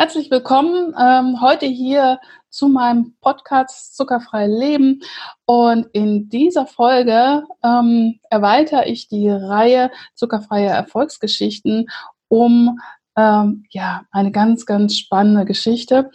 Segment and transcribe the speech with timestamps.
[0.00, 5.02] Herzlich willkommen ähm, heute hier zu meinem Podcast Zuckerfrei Leben.
[5.44, 11.90] Und in dieser Folge ähm, erweitere ich die Reihe Zuckerfreie Erfolgsgeschichten
[12.28, 12.80] um
[13.20, 16.10] ähm, ja eine ganz, ganz spannende Geschichte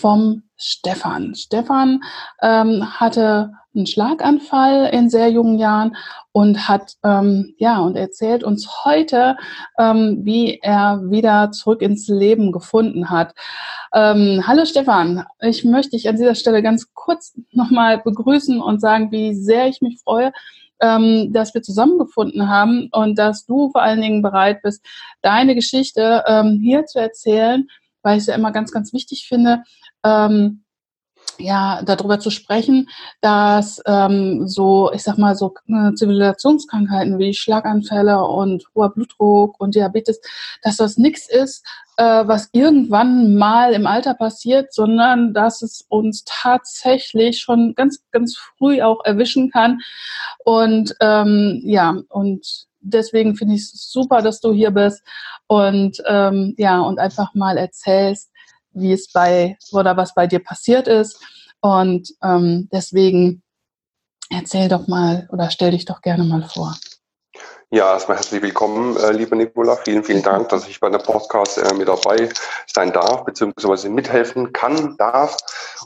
[0.00, 1.34] vom Stefan.
[1.34, 2.00] Stefan
[2.40, 5.96] ähm, hatte einen Schlaganfall in sehr jungen Jahren
[6.32, 9.36] und hat ähm, ja und erzählt uns heute,
[9.78, 13.34] ähm, wie er wieder zurück ins Leben gefunden hat.
[13.92, 19.10] Ähm, hallo Stefan, ich möchte dich an dieser Stelle ganz kurz nochmal begrüßen und sagen,
[19.10, 20.32] wie sehr ich mich freue,
[20.80, 24.84] ähm, dass wir zusammengefunden haben und dass du vor allen Dingen bereit bist,
[25.22, 27.66] deine Geschichte ähm, hier zu erzählen,
[28.02, 29.62] weil ich es ja immer ganz, ganz wichtig finde,
[30.04, 30.64] ähm,
[31.38, 32.88] ja, darüber zu sprechen,
[33.20, 39.74] dass ähm, so, ich sag mal, so äh, Zivilisationskrankheiten wie Schlaganfälle und hoher Blutdruck und
[39.74, 40.20] Diabetes,
[40.62, 41.64] dass das nichts ist,
[41.96, 48.36] äh, was irgendwann mal im Alter passiert, sondern dass es uns tatsächlich schon ganz, ganz
[48.36, 49.80] früh auch erwischen kann.
[50.44, 55.02] Und ähm, ja, und deswegen finde ich es super, dass du hier bist
[55.48, 58.30] und ähm, ja, und einfach mal erzählst,
[58.76, 61.18] wie es bei oder was bei dir passiert ist.
[61.60, 63.42] Und ähm, deswegen
[64.30, 66.76] erzähl doch mal oder stell dich doch gerne mal vor.
[67.72, 69.74] Ja, erstmal herzlich willkommen, äh, liebe Nicola.
[69.74, 72.28] Vielen, vielen Dank, dass ich bei der Podcast äh, mit dabei
[72.72, 75.36] sein darf, beziehungsweise mithelfen kann, darf,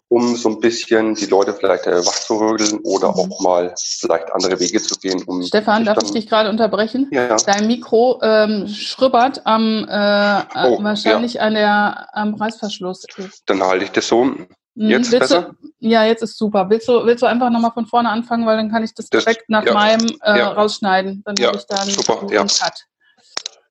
[0.09, 3.15] um so ein bisschen die Leute vielleicht äh, wachzurödeln oder mhm.
[3.15, 5.23] auch mal vielleicht andere Wege zu gehen.
[5.25, 7.09] Um Stefan, darf ich dich gerade unterbrechen?
[7.13, 7.35] Ja.
[7.39, 11.41] Dein Mikro ähm, schrübbert am, äh, oh, wahrscheinlich ja.
[11.41, 13.07] an der, am Reißverschluss.
[13.47, 14.35] Dann halte ich das so.
[14.75, 15.55] Jetzt willst besser?
[15.61, 16.71] Du, ja, jetzt ist super.
[16.71, 19.25] Willst du, willst du einfach nochmal von vorne anfangen, weil dann kann ich das, das
[19.25, 20.53] direkt nach ja, meinem äh, ja.
[20.53, 21.23] rausschneiden.
[21.25, 22.43] Dann ja, habe ich dann super, ja.
[22.43, 22.87] Cut.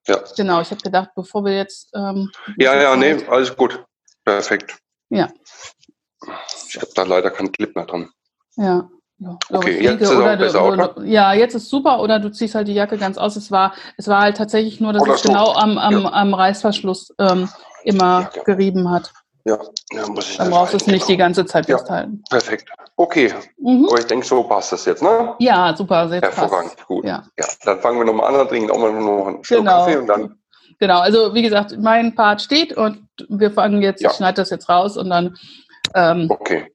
[0.06, 0.18] Ja.
[0.36, 1.90] Genau, ich habe gedacht, bevor wir jetzt.
[1.94, 3.84] Ähm, ja, ja, nee, alles gut.
[4.24, 4.76] Perfekt.
[5.08, 5.28] Ja.
[6.68, 8.10] Ich habe da leider keinen Clip mehr dran.
[8.56, 8.88] Ja.
[9.22, 10.94] Ja, okay, jetzt ist besser, oder?
[11.04, 13.36] Ja, jetzt ist super, oder du ziehst halt die Jacke ganz aus.
[13.36, 15.28] Es war, es war halt tatsächlich nur, dass oder es so.
[15.28, 16.12] genau am, am, ja.
[16.12, 17.46] am Reißverschluss ähm,
[17.84, 19.12] immer ja, gerieben hat.
[19.44, 19.58] Ja,
[19.92, 22.22] ja muss ich dann brauchst du es nicht die ganze Zeit ja, festhalten.
[22.28, 22.68] Perfekt.
[22.96, 23.32] Okay.
[23.58, 23.86] Mhm.
[23.88, 25.34] Aber ich denke, so passt das jetzt, ne?
[25.38, 26.08] Ja, super.
[26.08, 26.76] Sehr Hervorragend.
[26.76, 26.86] Passt.
[26.86, 27.04] Gut.
[27.04, 27.24] Ja.
[27.38, 27.46] ja.
[27.64, 29.84] Dann fangen wir nochmal an, dann trinken auch mal noch einen Schluck genau.
[29.84, 30.36] Kaffee und dann.
[30.78, 34.10] Genau, also wie gesagt, mein Part steht und wir fangen jetzt, ja.
[34.10, 35.36] ich schneide das jetzt raus und dann.
[35.94, 36.72] Ähm, okay.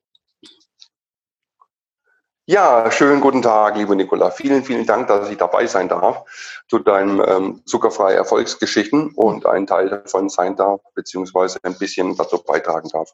[2.48, 4.30] Ja, schönen guten Tag, liebe Nicola.
[4.30, 6.26] Vielen, vielen Dank, dass ich dabei sein darf
[6.68, 12.38] zu deinem ähm, zuckerfrei Erfolgsgeschichten und ein Teil davon sein darf, beziehungsweise ein bisschen dazu
[12.44, 13.14] beitragen darf.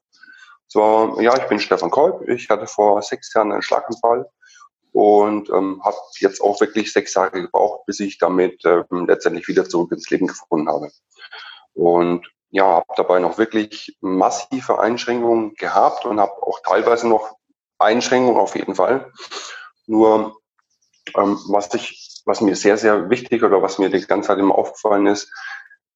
[0.68, 2.28] So, ja, ich bin Stefan Kolb.
[2.28, 4.30] Ich hatte vor sechs Jahren einen Schlaganfall
[4.92, 9.64] und ähm, habe jetzt auch wirklich sechs Jahre gebraucht, bis ich damit ähm, letztendlich wieder
[9.64, 10.92] zurück ins Leben gefunden habe.
[11.74, 17.38] Und ja, habe dabei noch wirklich massive Einschränkungen gehabt und habe auch teilweise noch
[17.82, 19.12] Einschränkung auf jeden Fall.
[19.88, 20.38] Nur
[21.18, 24.56] ähm, was ich, was mir sehr, sehr wichtig oder was mir die ganze Zeit immer
[24.56, 25.32] aufgefallen ist,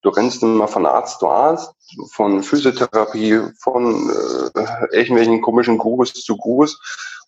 [0.01, 1.73] du rennst immer von Arzt zu Arzt,
[2.11, 6.79] von Physiotherapie, von äh, irgendwelchen komischen Gurus zu Gurus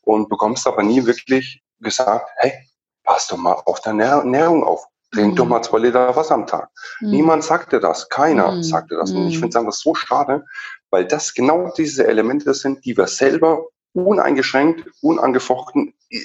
[0.01, 2.53] und bekommst aber nie wirklich gesagt, hey,
[3.03, 4.85] pass doch mal auf deine Ernährung auf.
[5.12, 5.35] Trink mhm.
[5.38, 6.69] doch mal zwei Liter Wasser am Tag.
[7.00, 7.09] Mhm.
[7.12, 8.63] Niemand sagte das, keiner mhm.
[8.63, 9.12] sagte das.
[9.12, 9.39] Und ich mhm.
[9.39, 10.45] finde es einfach so schade,
[10.89, 16.20] weil das genau diese Elemente sind, die wir selber uneingeschränkt, unangefochten äh,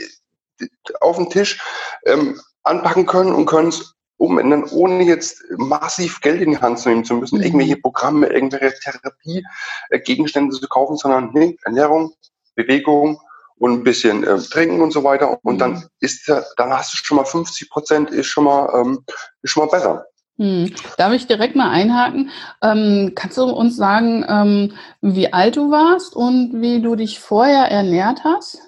[1.01, 1.61] auf den Tisch
[2.07, 6.89] ähm, anpacken können und können es umändern, ohne jetzt massiv Geld in die Hand zu
[6.89, 7.45] nehmen zu müssen, mhm.
[7.45, 12.15] irgendwelche Programme, irgendwelche Therapiegegenstände zu kaufen, sondern nee, Ernährung,
[12.55, 13.21] Bewegung
[13.57, 15.39] und ein bisschen äh, trinken und so weiter.
[15.43, 15.59] Und mhm.
[15.59, 19.05] dann ist dann hast du schon mal 50 Prozent, ist schon mal, ähm,
[19.43, 20.07] ist schon mal besser.
[20.39, 20.73] Hm.
[20.97, 22.31] Darf ich direkt mal einhaken?
[22.63, 27.71] Ähm, kannst du uns sagen, ähm, wie alt du warst und wie du dich vorher
[27.71, 28.59] ernährt hast?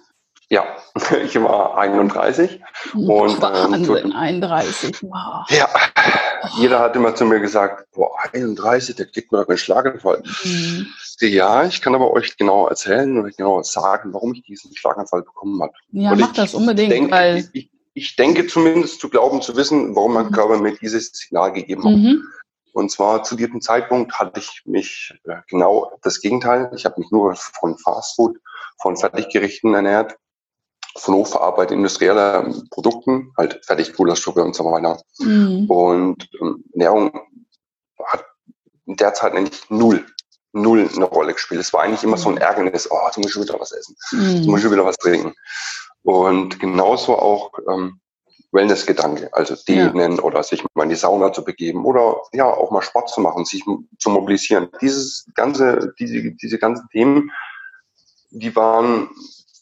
[0.50, 0.64] Ja,
[1.25, 2.60] ich war 31.
[2.94, 3.08] Und,
[3.41, 5.02] Wahnsinn, ähm, 31.
[5.02, 5.48] Wow.
[5.48, 5.69] Ja,
[6.56, 10.22] jeder hat immer zu mir gesagt, boah, 31, der kriegt man doch einen Schlaganfall.
[10.44, 10.87] Mhm.
[11.20, 15.62] Ja, ich kann aber euch genau erzählen und genau sagen, warum ich diesen Schlaganfall bekommen
[15.62, 15.72] habe.
[15.93, 19.94] Ja, und mach das unbedingt, denke, weil ich, ich denke zumindest zu glauben, zu wissen,
[19.94, 20.32] warum mein mhm.
[20.32, 21.93] Körper mir dieses Signal gegeben hat.
[21.93, 22.29] Mhm.
[22.73, 26.73] Und zwar zu diesem Zeitpunkt hatte ich mich äh, genau das Gegenteil.
[26.75, 28.37] Ich habe mich nur von Fastfood,
[28.82, 30.17] von Fertiggerichten ernährt,
[30.96, 35.00] von hochverarbeiteten industrieller Produkten, halt Fertigpuderstoffe und so weiter.
[35.20, 35.70] Mhm.
[35.70, 37.12] Und ähm, Ernährung
[38.06, 38.26] hat
[38.87, 40.05] in der Zeit eigentlich null,
[40.54, 41.60] null eine Rolle gespielt.
[41.60, 42.40] Es war eigentlich immer so ein mhm.
[42.40, 44.46] Ärgernis, oh, du musst schon wieder was essen, mhm.
[44.46, 45.34] musst schon wieder was trinken.
[46.02, 48.00] Und genauso auch ähm,
[48.52, 50.22] Wellness-Gedanke, also dehnen ja.
[50.22, 53.44] oder sich mal in die Sauna zu begeben oder ja auch mal Sport zu machen,
[53.44, 53.64] sich
[53.98, 54.68] zu mobilisieren.
[54.80, 57.32] Dieses ganze, diese, diese ganzen Themen,
[58.30, 59.10] die waren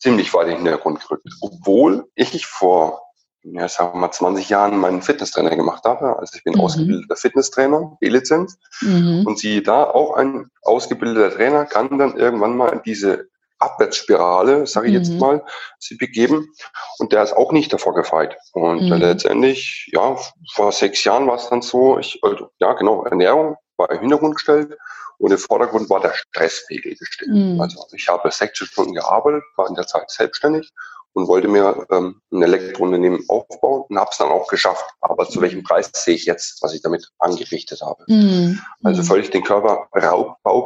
[0.01, 1.27] ziemlich weit in den Hintergrund gerückt.
[1.41, 3.03] Obwohl ich vor,
[3.45, 6.19] ja, sagen wir mal 20 Jahren meinen Fitnesstrainer gemacht habe.
[6.19, 6.61] Also ich bin mhm.
[6.61, 8.59] ausgebildeter Fitnesstrainer, B-Lizenz.
[8.81, 9.25] Mhm.
[9.27, 13.27] Und sie da auch ein ausgebildeter Trainer kann dann irgendwann mal in diese
[13.59, 14.99] Abwärtsspirale, sage ich mhm.
[14.99, 15.45] jetzt mal,
[15.79, 16.53] sie begeben.
[16.99, 18.37] Und der ist auch nicht davor gefeit.
[18.53, 18.93] Und mhm.
[18.95, 20.17] letztendlich, ja,
[20.55, 24.37] vor sechs Jahren war es dann so, ich, also, ja genau, Ernährung war im Hintergrund
[24.37, 24.77] gestellt
[25.19, 27.31] und im Vordergrund war der Stresspegel gestellt.
[27.31, 27.61] Mhm.
[27.61, 30.73] Also ich habe 60 Stunden gearbeitet, war in der Zeit selbstständig
[31.15, 34.85] und wollte mir ähm, ein Elektrounternehmen aufbauen und habe es dann auch geschafft.
[35.01, 38.05] Aber zu welchem Preis sehe ich jetzt, was ich damit angerichtet habe?
[38.09, 38.61] Mhm.
[38.83, 39.89] Also völlig den Körper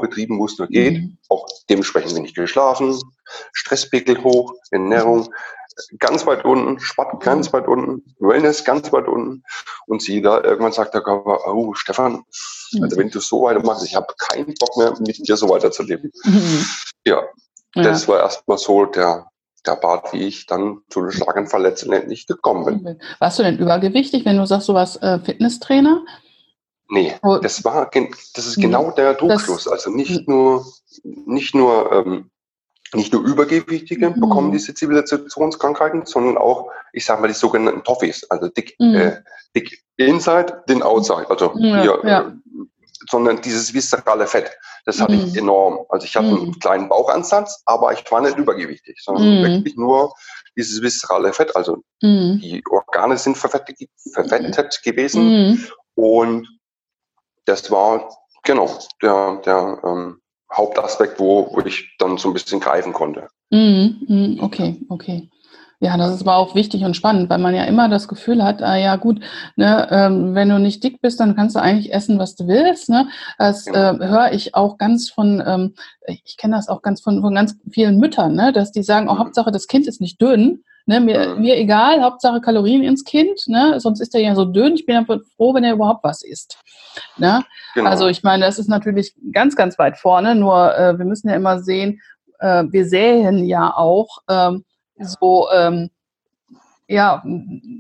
[0.01, 0.95] betrieben, wo es nur geht.
[0.95, 1.19] Mhm.
[1.29, 2.99] Auch dementsprechend wenig geschlafen,
[3.53, 5.29] Stresspegel hoch, Ernährung
[5.99, 9.43] ganz weit unten, Sport ganz weit unten, Wellness ganz weit unten.
[9.87, 12.25] Und sie da irgendwann sagt der Körper, oh Stefan,
[12.81, 16.13] also wenn du so weitermachst, ich habe keinen Bock mehr, mit dir so weiterzuleben.
[16.25, 16.67] Mhm.
[17.05, 17.23] Ja,
[17.75, 18.09] das ja.
[18.09, 19.27] war erstmal so der,
[19.67, 23.01] der Bart, wie ich dann zu den Schlaganfall letztendlich gekommen bin.
[23.19, 26.05] Warst du denn übergewichtig, wenn du sagst, du warst äh, Fitnesstrainer?
[26.89, 27.39] Nee, oh.
[27.39, 27.91] das war,
[28.35, 29.67] das ist genau der Druckschluss.
[29.67, 30.65] Also nicht nur,
[31.03, 32.31] nicht nur, ähm,
[32.95, 34.21] nicht nur Übergewichtige mhm.
[34.21, 38.95] bekommen diese Zivilisationskrankheiten, sondern auch, ich sage mal, die sogenannten Toffees, also dick, mhm.
[38.95, 39.17] äh,
[39.57, 41.29] dick inside, thin outside.
[41.29, 42.21] Also ja, hier, ja.
[42.21, 42.33] Äh,
[43.11, 44.51] sondern dieses viszerale Fett,
[44.85, 45.27] das hatte mm.
[45.27, 45.85] ich enorm.
[45.89, 46.37] Also ich hatte mm.
[46.37, 49.45] einen kleinen Bauchansatz, aber ich war nicht übergewichtig, sondern mm.
[49.45, 50.15] wirklich nur
[50.57, 51.55] dieses viszerale Fett.
[51.57, 52.39] Also mm.
[52.39, 53.79] die Organe sind verfettet,
[54.13, 55.67] verfettet gewesen mm.
[55.95, 56.49] und
[57.45, 58.09] das war
[58.43, 60.21] genau der, der ähm,
[60.53, 63.29] Hauptaspekt, wo, wo ich dann so ein bisschen greifen konnte.
[63.51, 65.29] Mm, okay, okay.
[65.79, 68.63] Ja, das ist aber auch wichtig und spannend, weil man ja immer das Gefühl hat,
[68.63, 69.21] ah ja gut,
[69.57, 72.89] ne, ähm, wenn du nicht dick bist, dann kannst du eigentlich essen, was du willst.
[72.89, 73.09] Ne?
[73.37, 75.75] Das äh, höre ich auch ganz von, ähm,
[76.07, 79.15] ich kenne das auch ganz von, von ganz vielen Müttern, ne, dass die sagen, oh,
[79.15, 79.19] mhm.
[79.19, 80.65] Hauptsache das Kind ist nicht dünn.
[80.87, 81.43] Ne, mir, mhm.
[81.43, 84.77] mir egal, Hauptsache Kalorien ins Kind, ne, sonst ist er ja so dünn.
[84.77, 86.59] Ich bin ja froh, wenn er überhaupt was isst.
[87.19, 87.45] Ne?
[87.75, 87.91] Genau.
[87.91, 91.35] Also ich meine, das ist natürlich ganz, ganz weit vorne, nur äh, wir müssen ja
[91.35, 92.01] immer sehen,
[92.39, 94.65] äh, wir säen ja auch, ähm,
[94.99, 95.91] so ähm,
[96.89, 97.23] ja,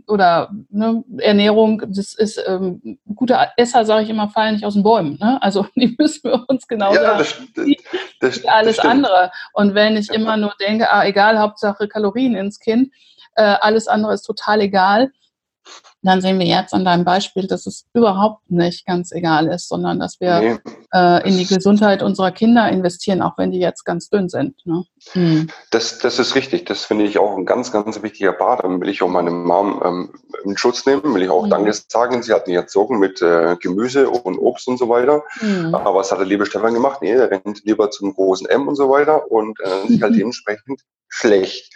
[0.08, 4.82] oder ne, Ernährung, das ist ähm, gute Esser, sage ich immer, fallen nicht aus den
[4.82, 5.16] Bäumen.
[5.20, 5.40] Ne?
[5.42, 7.18] Also die müssen wir uns genau ja, sagen,
[7.54, 7.78] das, wie,
[8.20, 9.30] das, wie alles andere.
[9.52, 10.14] Und wenn ich ja.
[10.14, 12.92] immer nur denke, ah, egal, Hauptsache Kalorien ins Kind,
[13.36, 15.12] äh, alles andere ist total egal,
[16.02, 19.98] dann sehen wir jetzt an deinem Beispiel, dass es überhaupt nicht ganz egal ist, sondern
[19.98, 20.58] dass wir nee,
[20.92, 24.54] äh, in die Gesundheit unserer Kinder investieren, auch wenn die jetzt ganz dünn sind.
[24.64, 24.84] Ne?
[25.12, 25.48] Hm.
[25.70, 26.66] Das, das ist richtig.
[26.66, 28.64] Das finde ich auch ein ganz, ganz wichtiger Part.
[28.64, 31.50] Dann will ich auch meine Mom ähm, in Schutz nehmen, will ich auch hm.
[31.50, 32.22] Danke sagen.
[32.22, 35.22] Sie hat mich erzogen mit äh, Gemüse und Obst und so weiter.
[35.38, 35.74] Hm.
[35.74, 37.02] Aber was hat der liebe Stefan gemacht?
[37.02, 40.82] Nee, er rennt lieber zum großen M und so weiter und äh, sich halt dementsprechend
[41.08, 41.72] schlecht.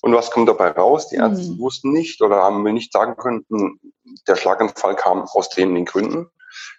[0.00, 1.08] Und was kommt dabei raus?
[1.08, 1.58] Die Ärzte mhm.
[1.58, 3.80] wussten nicht oder haben mir nicht sagen können, hm,
[4.26, 6.30] der Schlaganfall kam aus den, den Gründen.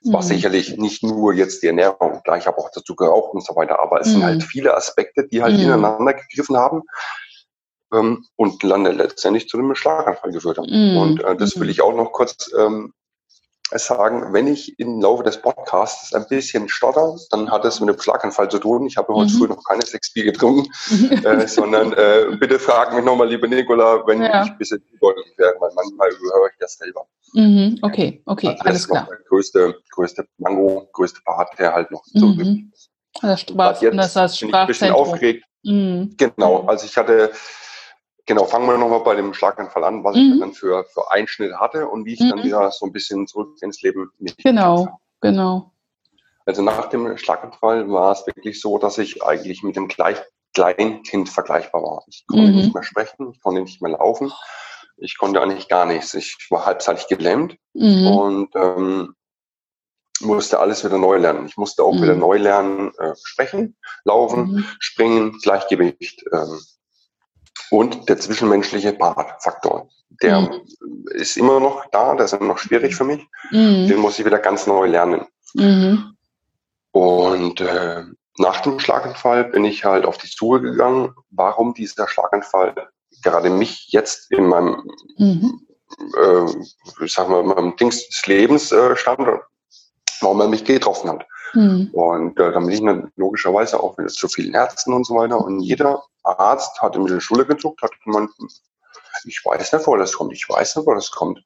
[0.01, 0.27] Es war mhm.
[0.27, 3.79] sicherlich nicht nur jetzt die Ernährung, klar, ich habe auch dazu geraucht und so weiter,
[3.79, 4.11] aber es mhm.
[4.11, 5.63] sind halt viele Aspekte, die halt mhm.
[5.63, 6.83] ineinander gegriffen haben
[7.93, 10.69] ähm, und dann letztendlich zu einem Schlaganfall geführt haben.
[10.69, 10.97] Mhm.
[10.97, 11.71] Und äh, das will mhm.
[11.71, 12.93] ich auch noch kurz ähm,
[13.77, 17.99] sagen, wenn ich im Laufe des Podcasts ein bisschen stotter, dann hat es mit einem
[17.99, 18.87] Schlaganfall zu tun.
[18.87, 19.37] Ich habe heute mhm.
[19.37, 20.71] früh noch keine sechs Bier getrunken,
[21.23, 24.43] äh, sondern äh, bitte frag mich nochmal, liebe Nicola, wenn ja.
[24.43, 27.05] ich ein bisschen deutlich werde, weil manchmal höre ich das selber.
[27.33, 27.77] Mhm.
[27.81, 29.07] Okay, okay, also alles klar.
[29.09, 32.71] Der größte, größte Mango, größte Part, der halt noch so mhm.
[33.21, 35.43] Das, Sprach, das heißt bin ich ein bisschen aufgeregt.
[35.63, 36.15] Mhm.
[36.17, 37.31] Genau, also ich hatte
[38.29, 40.33] Genau, fangen wir nochmal bei dem Schlaganfall an, was mhm.
[40.33, 42.29] ich dann für, für Einschnitt hatte und wie ich mhm.
[42.29, 44.97] dann wieder so ein bisschen zurück ins Leben mich Genau, habe.
[45.19, 45.71] genau.
[46.45, 50.17] Also nach dem Schlaganfall war es wirklich so, dass ich eigentlich mit dem gleich,
[50.53, 52.03] Kleinkind vergleichbar war.
[52.05, 52.57] Ich konnte mhm.
[52.57, 54.31] nicht mehr sprechen, ich konnte nicht mehr laufen,
[54.97, 56.13] ich konnte eigentlich gar nichts.
[56.13, 58.05] Ich war halbseitig gelähmt mhm.
[58.05, 59.15] und ähm,
[60.21, 61.47] musste alles wieder neu lernen.
[61.47, 62.19] Ich musste auch wieder mhm.
[62.19, 64.65] neu lernen, äh, sprechen, laufen, mhm.
[64.77, 66.25] springen, Gleichgewicht.
[66.31, 66.59] Ähm,
[67.71, 68.97] und der zwischenmenschliche
[69.39, 69.89] Faktor.
[70.21, 70.61] Der mhm.
[71.11, 73.25] ist immer noch da, der ist immer noch schwierig für mich.
[73.51, 73.87] Mhm.
[73.87, 75.25] Den muss ich wieder ganz neu lernen.
[75.53, 76.15] Mhm.
[76.91, 78.03] Und äh,
[78.37, 82.73] nach dem Schlaganfall bin ich halt auf die Suche gegangen, warum dieser Schlaganfall
[83.21, 84.83] gerade mich jetzt in meinem,
[85.17, 85.61] mhm.
[86.17, 89.27] äh, ich sag mal, meinem Dings des Lebens äh, stand,
[90.21, 91.25] warum er mich getroffen hat.
[91.53, 91.89] Mhm.
[91.91, 95.39] Und äh, dann bin ich dann logischerweise auch wieder zu vielen Ärzten und so weiter.
[95.39, 98.31] Und jeder Arzt hat in die Schule gezuckt, hat gemeint,
[99.25, 101.43] ich weiß nicht, wo das kommt, ich weiß nicht, wo das kommt.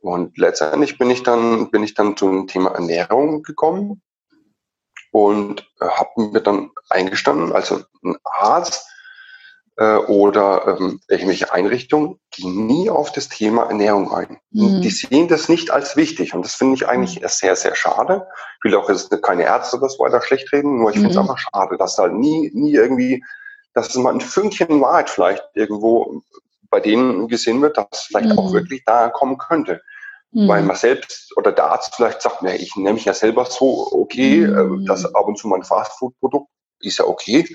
[0.00, 4.02] Und letztendlich bin ich dann, bin ich dann zum Thema Ernährung gekommen
[5.12, 8.88] und äh, habe mir dann eingestanden, also ein Arzt
[9.76, 14.38] äh, oder ähm, irgendwelche Einrichtungen gehen nie auf das Thema Ernährung ein.
[14.50, 14.80] Mhm.
[14.80, 17.26] Die sehen das nicht als wichtig und das finde ich eigentlich mhm.
[17.28, 18.26] sehr, sehr schade.
[18.58, 21.22] Ich will auch jetzt keine Ärzte das weiter schlecht reden, nur ich finde es mhm.
[21.22, 23.24] einfach schade, dass da nie, nie irgendwie,
[23.74, 26.22] dass es mal ein Fünkchen Wahrheit vielleicht irgendwo
[26.70, 28.54] bei denen gesehen wird, dass vielleicht auch mhm.
[28.54, 29.82] wirklich da kommen könnte.
[30.32, 30.48] Mhm.
[30.48, 33.92] Weil man selbst oder der Arzt vielleicht sagt, ne, ich nehme mich ja selber so,
[33.92, 34.86] okay, mhm.
[34.86, 36.48] das ab und zu mal ein Fastfood-Produkt
[36.80, 37.46] ist ja okay,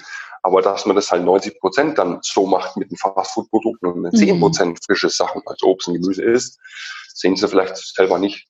[0.44, 4.16] aber dass man das halt 90 Prozent dann so macht mit den Fastfood-Produkten und mit
[4.16, 6.60] 10 Prozent frische Sachen als Obst und Gemüse ist,
[7.14, 8.47] sehen sie vielleicht selber nicht.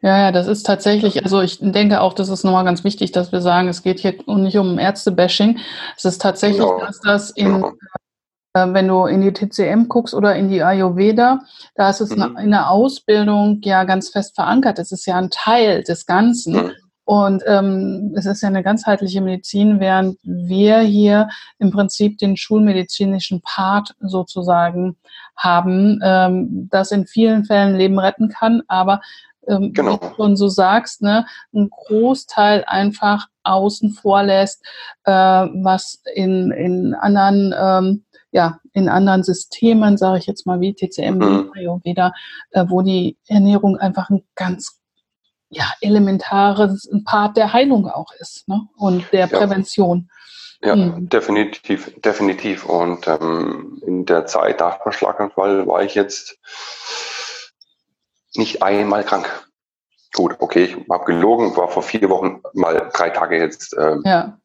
[0.00, 3.32] Ja, ja, das ist tatsächlich, also ich denke auch, das ist nochmal ganz wichtig, dass
[3.32, 5.58] wir sagen, es geht hier nicht um Ärzte-Bashing.
[5.96, 6.80] Es ist tatsächlich, genau.
[6.80, 7.72] dass das in genau.
[8.54, 11.40] Äh, wenn du in die TCM guckst oder in die Ayurveda,
[11.74, 12.36] da ist es mhm.
[12.36, 14.78] in der Ausbildung ja ganz fest verankert.
[14.78, 16.54] Es ist ja ein Teil des Ganzen.
[16.54, 16.72] Mhm.
[17.04, 23.42] Und ähm, es ist ja eine ganzheitliche Medizin, während wir hier im Prinzip den schulmedizinischen
[23.42, 24.96] Part sozusagen
[25.36, 29.00] haben, ähm, das in vielen Fällen Leben retten kann, aber
[29.48, 30.00] ähm, genau.
[30.00, 34.64] wie du schon so sagst, ne, ein Großteil einfach außen vor lässt,
[35.04, 40.74] äh, was in, in anderen ähm, ja, in anderen Systemen, sage ich jetzt mal wie
[40.74, 41.52] TCM, mhm.
[41.54, 42.12] Ayurveda,
[42.52, 44.80] äh, wo die Ernährung einfach ein ganz
[45.50, 48.62] ja, elementares Part der Heilung auch ist ne?
[48.76, 50.08] und der Prävention.
[50.64, 51.08] Ja, mhm.
[51.08, 52.64] definitiv, definitiv.
[52.64, 56.38] Und ähm, in der Zeit nach dem Schlaganfall war ich jetzt
[58.36, 59.28] nicht einmal krank.
[60.14, 64.38] Gut, okay, ich habe gelogen, war vor vier Wochen mal drei Tage jetzt ähm, ja.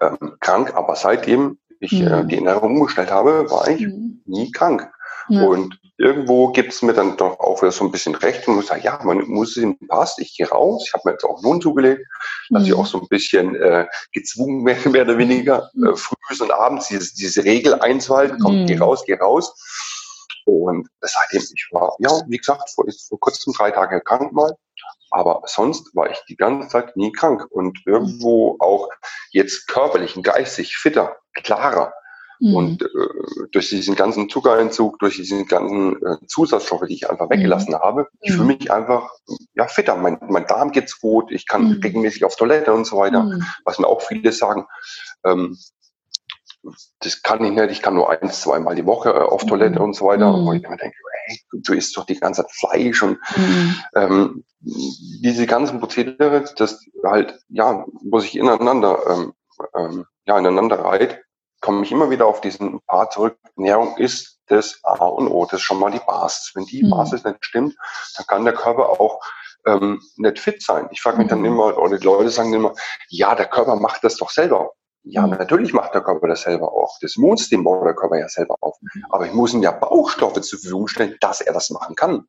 [0.00, 2.12] ähm, krank, aber seitdem ich äh, mhm.
[2.12, 4.22] äh, die Ernährung umgestellt habe, war ich mhm.
[4.24, 4.90] nie krank.
[5.28, 5.44] Ja.
[5.44, 8.66] Und irgendwo gibt es mir dann doch auch wieder so ein bisschen recht und muss
[8.66, 11.60] sagen, ja, man muss es passt, ich gehe raus, ich habe mir jetzt auch Lohn
[11.60, 12.06] zugelegt,
[12.50, 12.68] dass mhm.
[12.68, 15.88] ich auch so ein bisschen äh, gezwungen werde, mehr oder weniger, mhm.
[15.88, 18.82] äh, früh und abends diese, diese Regel einzuhalten, komm, geh mhm.
[18.82, 19.54] raus, geh raus.
[20.44, 24.56] Und seitdem ich war, ja, wie gesagt, vor, vor kurzem drei Tage krank mal,
[25.10, 28.88] aber sonst war ich die ganze Zeit nie krank und irgendwo auch
[29.30, 31.92] jetzt körperlich und geistig fitter, klarer.
[32.40, 32.54] Mhm.
[32.54, 32.88] Und äh,
[33.52, 37.78] durch diesen ganzen Zuckereinzug, durch diesen ganzen äh, Zusatzstoffe, die ich einfach weggelassen mhm.
[37.78, 38.56] habe, ich fühle mhm.
[38.58, 39.12] mich einfach
[39.54, 39.96] ja fitter.
[39.96, 41.80] Mein, mein Darm geht's gut, ich kann mhm.
[41.82, 43.44] regelmäßig auf Toilette und so weiter, mhm.
[43.64, 44.66] was mir auch viele sagen.
[45.24, 45.56] Ähm,
[47.00, 49.86] das kann ich nicht, ich kann nur eins, zweimal die Woche äh, auf Toilette mhm.
[49.86, 50.36] und so weiter.
[50.36, 50.46] Mhm.
[50.46, 53.76] Und ich mir denke, hey, du isst doch die ganze Zeit Fleisch und mhm.
[53.96, 59.32] ähm, diese ganzen Prozedere, das halt, ja, wo sich ineinander, ähm,
[59.74, 61.20] ähm, ja, ineinander reiht,
[61.60, 63.38] komme ich immer wieder auf diesen Part zurück.
[63.56, 66.52] Ernährung ist das A und O, das ist schon mal die Basis.
[66.54, 66.90] Wenn die mhm.
[66.90, 67.76] Basis nicht stimmt,
[68.16, 69.20] dann kann der Körper auch
[69.66, 70.88] ähm, nicht fit sein.
[70.90, 71.46] Ich frage mich dann mhm.
[71.46, 72.74] immer, oder die Leute sagen immer,
[73.08, 74.72] ja, der Körper macht das doch selber.
[75.04, 76.96] Ja, natürlich macht der Körper das selber auch.
[77.00, 78.76] Das Immunsystem baut der Körper ja selber auf.
[78.80, 79.04] Mhm.
[79.10, 82.28] Aber ich muss ihm ja Baustoffe zur Verfügung stellen, dass er das machen kann.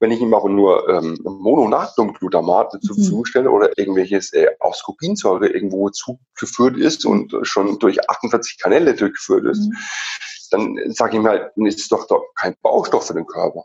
[0.00, 3.00] Wenn ich ihm aber nur ähm, Mononatriumglutamat zur mhm.
[3.00, 9.46] Verfügung stelle oder irgendwelches äh, Ascorbinsäure irgendwo zugeführt ist und schon durch 48 Kanäle durchgeführt
[9.46, 9.76] ist, mhm.
[10.50, 13.64] dann sage ich mir halt, ist doch, doch kein Baustoff für den Körper.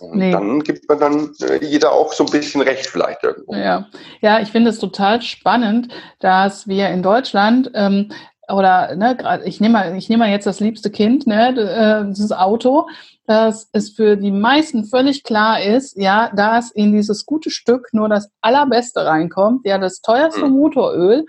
[0.00, 0.32] Und nee.
[0.32, 3.54] dann gibt man dann äh, jeder auch so ein bisschen recht vielleicht irgendwo.
[3.54, 3.88] Ja,
[4.20, 8.10] ja ich finde es total spannend, dass wir in Deutschland ähm,
[8.48, 12.32] oder ne, ich nehme mal, ich nehme mal jetzt das liebste Kind, ne, äh, das
[12.32, 12.88] Auto,
[13.26, 18.08] dass es für die meisten völlig klar ist, ja, dass in dieses gute Stück nur
[18.08, 20.52] das allerbeste reinkommt, ja, das teuerste mhm.
[20.52, 21.24] Motoröl,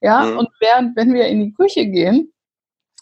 [0.00, 0.38] ja, mhm.
[0.38, 2.32] und während, wenn wir in die Küche gehen,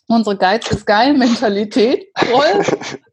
[0.07, 2.65] unsere Geiz ist geil Mentalität voll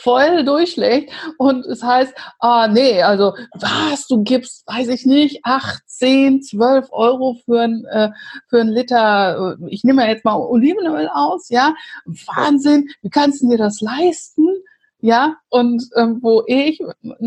[0.00, 5.82] voll durchschlägt und es heißt, ah nee, also was, du gibst, weiß ich nicht, 8,
[5.86, 8.10] 10, 12 Euro für ein, äh,
[8.48, 11.74] für ein Liter, äh, ich nehme jetzt mal Olivenöl aus, ja,
[12.04, 14.48] Wahnsinn, wie kannst du dir das leisten?
[15.00, 16.80] Ja, und ähm, wo ich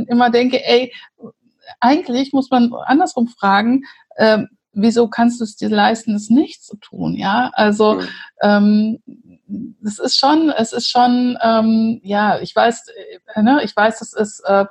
[0.07, 0.91] immer denke, ey,
[1.79, 3.83] eigentlich muss man andersrum fragen,
[4.17, 4.47] ähm,
[4.77, 7.15] wieso kannst du es dir leisten, es nicht zu tun?
[7.15, 8.07] Ja, also mhm.
[8.41, 8.99] ähm,
[9.85, 12.85] es ist schon, es ist schon, ähm, ja, ich weiß,
[13.35, 14.65] äh, ne, ich weiß, das ist, äh,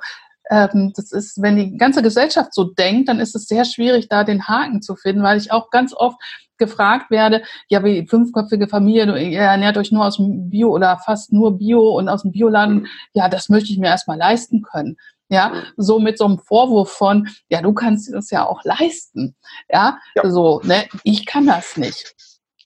[0.49, 4.23] ähm, das ist, wenn die ganze Gesellschaft so denkt, dann ist es sehr schwierig, da
[4.23, 6.17] den Haken zu finden, weil ich auch ganz oft
[6.57, 11.31] gefragt werde, ja, wie fünfköpfige Familie, ihr ernährt euch nur aus dem Bio oder fast
[11.31, 12.87] nur Bio und aus dem Bioladen, mhm.
[13.13, 14.97] ja, das möchte ich mir erstmal leisten können.
[15.29, 15.63] Ja, mhm.
[15.77, 19.35] so mit so einem Vorwurf von, ja, du kannst dir das ja auch leisten.
[19.69, 20.29] Ja, ja.
[20.29, 22.15] so, ne, ich kann das nicht.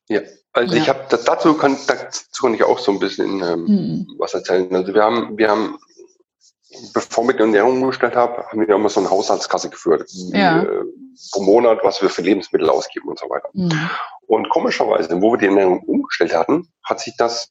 [0.08, 0.22] Ja,
[0.54, 0.82] also ja.
[0.82, 4.08] ich habe dazu kann, dazu kann ich auch so ein bisschen ähm, mhm.
[4.18, 4.74] was erzählen.
[4.76, 5.80] Also wir haben, wir haben,
[6.94, 10.10] bevor ich die Ernährung umgestellt habe, haben wir immer so eine Haushaltskasse geführt.
[10.34, 10.62] Ja.
[10.64, 10.84] Äh,
[11.32, 13.50] pro Monat, was wir für Lebensmittel ausgeben und so weiter.
[13.54, 13.90] Mhm.
[14.28, 17.50] Und komischerweise, wo wir die Ernährung umgestellt hatten, hat sich das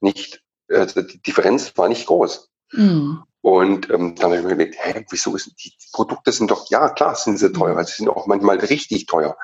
[0.00, 2.50] nicht, also die Differenz war nicht groß.
[2.72, 3.22] Mhm.
[3.40, 6.88] Und ähm, dann habe ich mir überlegt, hä, wieso ist die Produkte sind doch, ja
[6.88, 9.36] klar sind sie teuer, sie sind auch manchmal richtig teuer.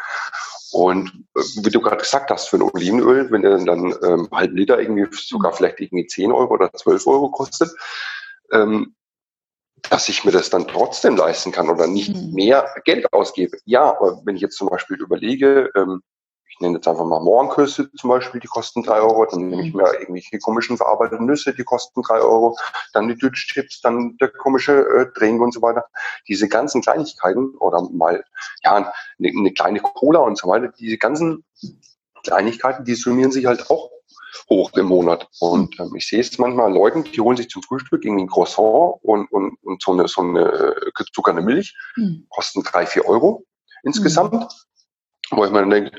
[0.73, 4.53] Und äh, wie du gerade gesagt hast, für ein Olivenöl, wenn der dann ähm, halb
[4.53, 7.71] Liter irgendwie sogar vielleicht irgendwie 10 Euro oder 12 Euro kostet,
[8.51, 8.95] ähm,
[9.91, 12.33] dass ich mir das dann trotzdem leisten kann oder nicht mhm.
[12.33, 13.59] mehr Geld ausgebe.
[13.65, 16.03] Ja, aber wenn ich jetzt zum Beispiel überlege, ähm,
[16.55, 19.75] ich nenne jetzt einfach mal Mohrenküsse zum Beispiel, die kosten drei Euro, dann nehme ich
[19.75, 19.81] mhm.
[19.81, 22.57] mir irgendwelche komischen verarbeiteten Nüsse, die kosten drei Euro,
[22.93, 25.87] dann die Dütschchips, dann der komische äh, Drink und so weiter.
[26.29, 28.25] Diese ganzen Kleinigkeiten oder mal,
[28.63, 31.45] ja, eine, eine kleine Cola und so weiter, diese ganzen
[32.23, 33.91] Kleinigkeiten, die summieren sich halt auch
[34.49, 35.29] hoch im Monat.
[35.41, 38.95] Und ähm, ich sehe es manchmal Leuten, die holen sich zum Frühstück irgendwie ein Croissant
[39.03, 42.27] und, und, und so eine, so eine gezuckerte Milch, mhm.
[42.29, 43.45] kosten drei, vier Euro
[43.83, 44.35] insgesamt.
[44.35, 44.47] Mhm.
[45.31, 45.93] Wo ich mir dann denke,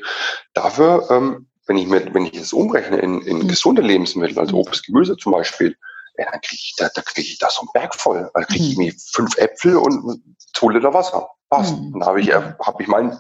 [0.53, 3.47] dafür, ähm, wenn ich mir, wenn ich es umrechne in, in mhm.
[3.47, 5.75] gesunde Lebensmittel, also Obst, Gemüse zum Beispiel,
[6.17, 8.29] ja, dann kriege ich da, da kriege ich da so einen Berg voll.
[8.33, 8.85] Da kriege ich mhm.
[8.85, 10.21] mir fünf Äpfel und
[10.55, 11.29] zwei Liter Wasser.
[11.49, 11.77] Passt.
[11.77, 11.93] Mhm.
[11.93, 13.17] Dann habe ich, hab ich meinen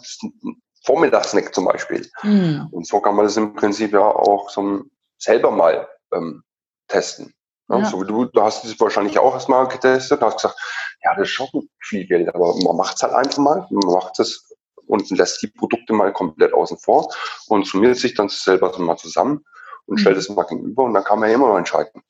[0.85, 2.09] Vormittagssnack zum Beispiel.
[2.23, 2.67] Mhm.
[2.71, 4.83] Und so kann man das im Prinzip ja auch so
[5.17, 6.43] selber mal ähm,
[6.87, 7.33] testen.
[7.67, 7.85] Ja, ja.
[7.85, 10.57] So wie du, du hast es wahrscheinlich auch erstmal getestet, hast gesagt,
[11.03, 11.49] ja, das ist schon
[11.81, 14.54] viel Geld, aber man macht es halt einfach mal, man macht es
[14.87, 17.09] und lässt die Produkte mal komplett außen vor
[17.47, 19.43] und summiert sich dann selber mal zusammen
[19.85, 19.97] und mhm.
[19.99, 22.01] stellt es mal gegenüber und dann kann man ja immer noch entscheiden.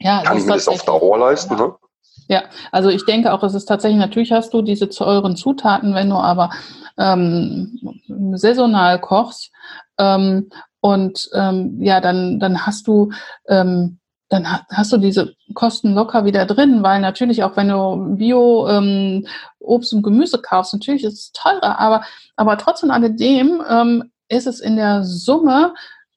[0.00, 1.56] Ja, kann ich mir das auf Dauer leisten?
[1.56, 1.66] Ja.
[1.66, 1.74] Ne?
[2.28, 6.08] Ja, also ich denke auch, es ist tatsächlich, natürlich hast du diese teuren Zutaten, wenn
[6.08, 6.50] du aber
[6.96, 7.78] ähm,
[8.34, 9.52] saisonal kochst
[9.98, 10.48] ähm,
[10.80, 13.10] und ähm, ja, dann, dann hast du
[13.48, 13.98] ähm,
[14.34, 19.28] dann hast du diese Kosten locker wieder drin, weil natürlich auch wenn du Bio ähm,
[19.60, 22.02] Obst und Gemüse kaufst, natürlich ist es teurer, aber,
[22.34, 25.72] aber trotzdem alledem ähm, ist es in der Summe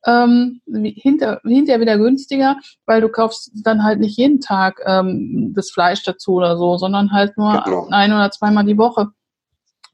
[0.08, 5.70] ähm, hinter, hinterher wieder günstiger, weil du kaufst dann halt nicht jeden Tag ähm, das
[5.70, 7.88] Fleisch dazu oder so, sondern halt nur genau.
[7.92, 9.10] ein oder zweimal die Woche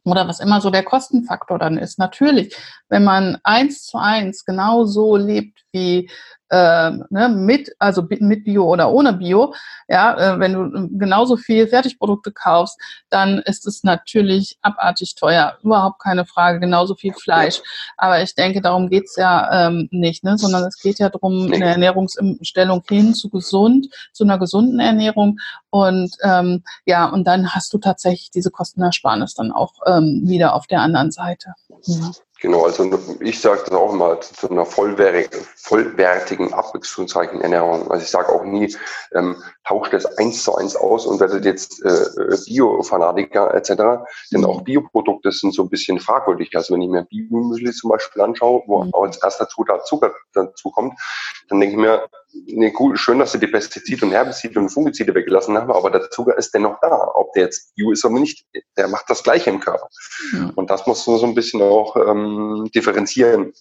[0.05, 1.99] oder was immer so der Kostenfaktor dann ist.
[1.99, 2.55] Natürlich,
[2.87, 6.09] wenn man eins zu eins genau so lebt wie
[6.49, 9.53] äh, ne, mit, also mit Bio oder ohne Bio,
[9.87, 12.79] ja, äh, wenn du genauso viel Fertigprodukte kaufst,
[13.09, 15.57] dann ist es natürlich abartig teuer.
[15.63, 17.61] Überhaupt keine Frage, genauso viel Fleisch.
[17.97, 21.65] Aber ich denke, darum geht's ja ähm, nicht, ne, sondern es geht ja darum, eine
[21.65, 25.37] Ernährungsumstellung hin zu gesund, zu einer gesunden Ernährung.
[25.69, 30.67] Und ähm, ja, und dann hast du tatsächlich diese Kostenersparnis dann auch ähm, wieder auf
[30.67, 31.53] der anderen Seite.
[31.85, 32.11] Ja.
[32.43, 37.89] Genau, also ich sage das auch immer zu einer vollwertigen, vollwertigen abwechslungsreichen Ernährung.
[37.89, 38.75] Also ich sage auch nie,
[39.13, 44.03] ähm, tauscht das eins zu eins aus und werdet jetzt äh, Bio-Fanatiker etc.
[44.33, 46.53] Denn auch Bioprodukte sind so ein bisschen fragwürdig.
[46.53, 48.91] Also wenn ich mir Biomüsli zum Beispiel anschaue, wo mhm.
[48.93, 50.99] als erster Zutat Zucker dazu kommt,
[51.47, 52.09] dann denke ich mir,
[52.47, 56.09] nee, gut, schön, dass sie die Pestizide und Herbizide und Fungizide weggelassen haben, aber der
[56.09, 57.11] Zucker ist dennoch da.
[57.13, 58.45] Ob der jetzt Bio ist oder nicht,
[58.77, 59.87] der macht das Gleiche im Körper.
[60.33, 60.51] Mhm.
[60.55, 62.32] Und das muss man so ein bisschen auch ähm,
[62.73, 63.53] differenzieren.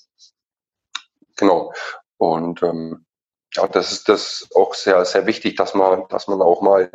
[1.36, 1.72] Genau.
[2.18, 3.04] Und ähm,
[3.54, 6.90] ja, das ist das auch sehr, sehr wichtig, dass man, dass man auch mal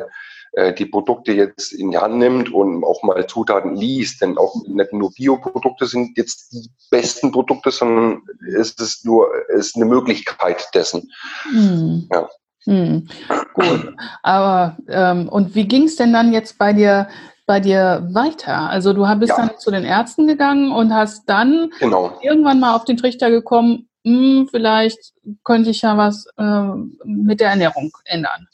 [0.52, 4.22] äh, die Produkte jetzt in die Hand nimmt und auch mal Zutaten liest.
[4.22, 8.22] Denn auch nicht nur Bioprodukte sind jetzt die besten Produkte, sondern
[8.56, 11.10] es ist nur es ist eine Möglichkeit dessen.
[11.50, 12.08] Hm.
[12.10, 12.28] Ja.
[12.64, 13.08] Hm.
[13.54, 13.94] Gut.
[14.22, 17.08] Aber ähm, und wie ging es denn dann jetzt bei dir
[17.48, 18.68] bei dir weiter?
[18.70, 19.46] Also du bist ja.
[19.46, 22.12] dann zu den Ärzten gegangen und hast dann genau.
[22.22, 26.72] irgendwann mal auf den Trichter gekommen, hm, vielleicht könnte ich ja was äh,
[27.04, 28.46] mit der Ernährung ändern.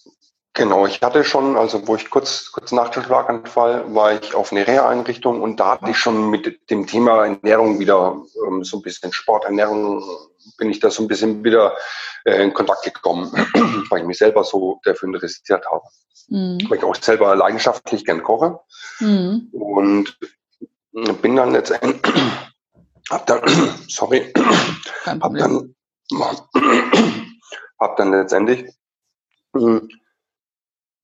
[0.56, 4.52] Genau, ich hatte schon, also wo ich kurz, kurz nach dem Schlaganfall war ich auf
[4.52, 8.82] eine Reha-Einrichtung und da hatte ich schon mit dem Thema Ernährung wieder ähm, so ein
[8.82, 10.04] bisschen Sporternährung,
[10.58, 11.76] bin ich da so ein bisschen wieder
[12.24, 13.30] äh, in Kontakt gekommen,
[13.90, 15.84] weil ich mich selber so dafür interessiert habe.
[16.28, 16.58] Mhm.
[16.68, 18.58] Weil ich auch selber leidenschaftlich gern koche
[19.00, 19.48] mhm.
[19.52, 20.18] und
[21.22, 22.00] bin dann letztendlich,
[23.10, 23.42] hab dann,
[23.88, 24.32] sorry,
[25.04, 25.74] hab dann,
[27.78, 28.70] hab dann letztendlich
[29.54, 29.88] hm,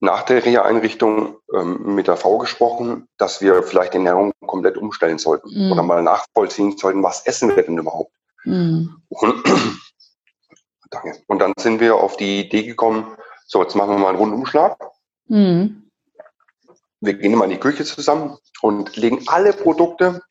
[0.01, 5.19] nach der Reha-Einrichtung ähm, mit der Frau gesprochen, dass wir vielleicht die Ernährung komplett umstellen
[5.19, 5.73] sollten mm.
[5.73, 8.13] oder mal nachvollziehen sollten, was essen wir denn überhaupt.
[8.45, 8.89] Mm.
[9.09, 9.45] Und,
[10.91, 11.23] danke.
[11.27, 14.79] Und dann sind wir auf die Idee gekommen, so jetzt machen wir mal einen Rundumschlag.
[15.27, 15.67] Mm.
[17.01, 20.23] Wir gehen mal in die Küche zusammen und legen alle Produkte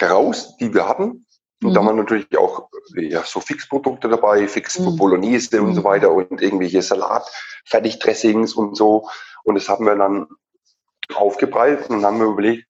[0.00, 1.26] raus, die wir hatten,
[1.62, 1.74] Und mhm.
[1.74, 4.96] da waren natürlich auch ja, so Fixprodukte dabei, Fix mhm.
[4.96, 5.84] Bolognese und so mhm.
[5.84, 7.30] weiter und irgendwelche Salat,
[7.64, 9.08] Fertigdressings und so.
[9.44, 10.26] Und das haben wir dann
[11.14, 12.66] aufgebreit und haben wir überlegt,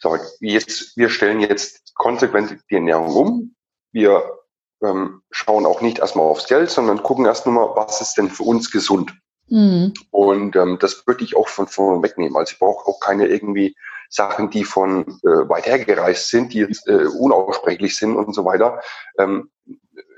[0.00, 3.54] so, jetzt, wir stellen jetzt konsequent die Ernährung um.
[3.92, 4.38] Wir
[4.82, 8.30] ähm, schauen auch nicht erstmal aufs Geld, sondern gucken erst nur mal, was ist denn
[8.30, 9.12] für uns gesund.
[9.48, 9.92] Mhm.
[10.10, 12.36] Und ähm, das würde ich auch von vorne wegnehmen.
[12.36, 13.76] Also ich brauche auch keine irgendwie
[14.08, 18.80] Sachen, die von äh, weit hergereist sind, die jetzt äh, unaussprechlich sind und so weiter.
[19.18, 19.50] Ähm,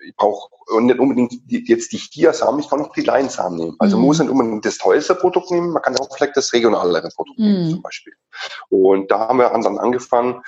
[0.07, 0.49] ich brauche
[0.81, 3.77] nicht unbedingt jetzt die Chia-Samen, ich kann auch die Leinsamen nehmen.
[3.79, 4.05] Also mhm.
[4.05, 7.45] muss nicht unbedingt das teuerste Produkt nehmen, man kann auch vielleicht das regionalere Produkt mhm.
[7.45, 8.15] nehmen zum Beispiel.
[8.69, 10.43] Und da haben wir dann angefangen,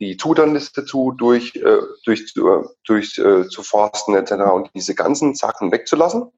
[0.00, 4.32] die Zutatenliste zu durch, äh, durch, äh, durch äh, zu forsten etc.
[4.52, 6.30] und diese ganzen Sachen wegzulassen.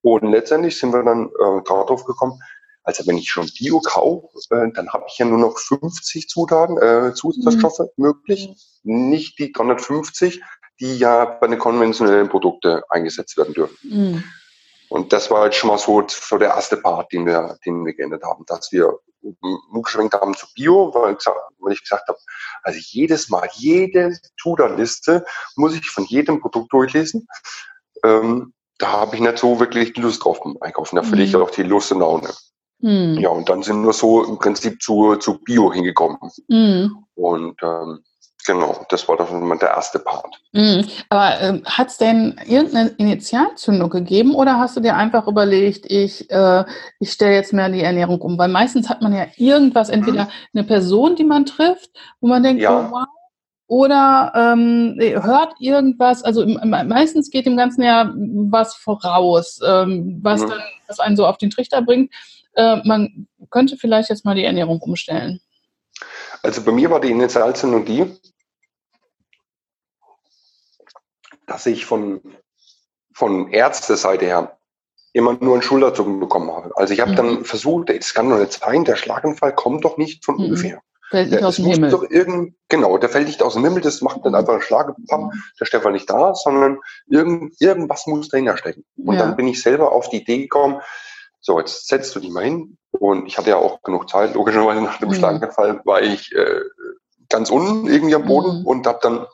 [0.00, 2.40] Und letztendlich sind wir dann äh, darauf gekommen,
[2.82, 6.76] also wenn ich schon Bio kaufe, äh, dann habe ich ja nur noch 50 Zutaten,
[6.78, 8.04] äh, Zusatzstoffe mhm.
[8.04, 10.42] möglich, nicht die 350,
[10.80, 13.76] die ja bei den konventionellen Produkten eingesetzt werden dürfen.
[13.82, 14.24] Mhm.
[14.88, 17.94] Und das war jetzt schon mal so, so der erste Part, den wir, den wir
[17.94, 18.98] geändert haben, dass wir
[19.72, 21.16] umgeschwenkt haben zu Bio, weil,
[21.58, 22.18] weil ich gesagt habe,
[22.62, 25.24] also jedes Mal, jede Zutatenliste
[25.56, 27.26] muss ich von jedem Produkt durchlesen.
[28.04, 30.96] Ähm, da habe ich nicht so wirklich Lust drauf beim Einkaufen.
[30.96, 31.06] Da mhm.
[31.06, 32.30] verliere ich auch die Lust und Laune.
[32.80, 33.18] Mhm.
[33.18, 36.18] Ja, und dann sind wir so im Prinzip zu, zu Bio hingekommen.
[36.48, 37.04] Mhm.
[37.14, 38.04] Und ähm,
[38.44, 40.40] genau, das war dann der erste Part.
[40.52, 40.86] Mhm.
[41.08, 46.30] Aber äh, hat es denn irgendeine Initialzündung gegeben oder hast du dir einfach überlegt, ich,
[46.30, 46.64] äh,
[47.00, 48.38] ich stelle jetzt mehr die Ernährung um?
[48.38, 50.30] Weil meistens hat man ja irgendwas, entweder mhm.
[50.54, 52.88] eine Person, die man trifft, wo man denkt, ja.
[52.88, 53.06] oh, wow,
[53.66, 60.50] oder ähm, hört irgendwas, also meistens geht dem Ganzen ja was voraus, ähm, was mhm.
[60.50, 62.12] dann was einen so auf den Trichter bringt.
[62.54, 65.40] Äh, man könnte vielleicht jetzt mal die Ernährung umstellen.
[66.42, 68.04] Also bei mir war die Initialzündung die,
[71.46, 72.20] dass ich von,
[73.12, 74.58] von Ärzteseite her
[75.12, 76.72] immer nur einen Schulterzucken bekommen habe.
[76.76, 77.16] Also ich habe mhm.
[77.16, 80.44] dann versucht, es kann doch nicht sein, der Schlaganfall kommt doch nicht von mhm.
[80.44, 80.80] ungefähr.
[81.10, 81.90] Fällt nicht der, aus dem Himmel.
[81.90, 84.38] Doch irgend, genau, der fällt nicht aus dem Himmel, das macht dann mhm.
[84.38, 85.30] einfach einen Schlag, pam,
[85.60, 88.84] der Stefan nicht da, sondern irgend, irgendwas muss dahinter stecken.
[88.96, 89.20] Und ja.
[89.20, 90.80] dann bin ich selber auf die Idee gekommen,
[91.40, 92.78] so, jetzt setzt du dich mal hin.
[92.90, 95.14] Und ich hatte ja auch genug Zeit, logischerweise nach dem mhm.
[95.14, 96.60] Schlaganfall war ich äh,
[97.28, 98.66] ganz unten irgendwie am Boden mhm.
[98.66, 99.26] und habe dann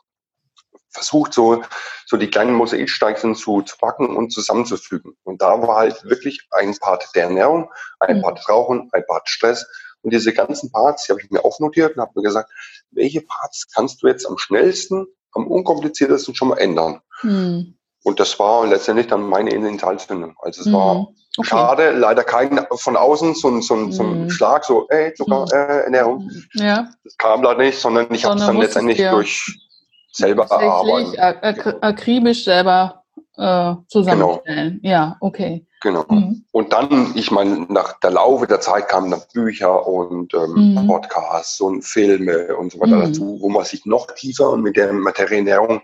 [0.91, 1.63] versucht, so,
[2.05, 5.13] so die kleinen Mosaiksteinchen zu, zu packen und zusammenzufügen.
[5.23, 8.21] Und da war halt wirklich ein Part der Ernährung, ein mhm.
[8.21, 9.65] Part Rauchen, ein Part Stress
[10.01, 12.51] und diese ganzen Parts, die habe ich mir aufnotiert und habe mir gesagt,
[12.91, 17.01] welche Parts kannst du jetzt am schnellsten, am unkompliziertesten schon mal ändern?
[17.21, 17.75] Mhm.
[18.03, 20.35] Und das war letztendlich dann meine Initialzündung.
[20.41, 20.73] Also es mhm.
[20.73, 21.49] war okay.
[21.49, 24.29] schade, leider kein von außen so ein, so ein, so ein mhm.
[24.31, 25.51] Schlag, so, ey, Zucker, mhm.
[25.53, 26.29] äh, Ernährung.
[26.53, 26.89] Ja.
[27.03, 29.69] Das kam leider nicht, sondern ich habe es dann letztendlich durch
[30.11, 31.81] selber erarbeiten.
[31.81, 33.03] akribisch selber
[33.37, 34.79] äh, zusammenstellen.
[34.81, 34.93] Genau.
[34.93, 35.65] Ja, okay.
[35.81, 36.05] Genau.
[36.09, 36.45] Mhm.
[36.51, 40.87] Und dann, ich meine, nach der Laufe der Zeit kamen dann Bücher und ähm, mhm.
[40.87, 43.01] Podcasts und Filme und so weiter mhm.
[43.01, 45.81] dazu, wo man sich noch tiefer mit der Materiennährung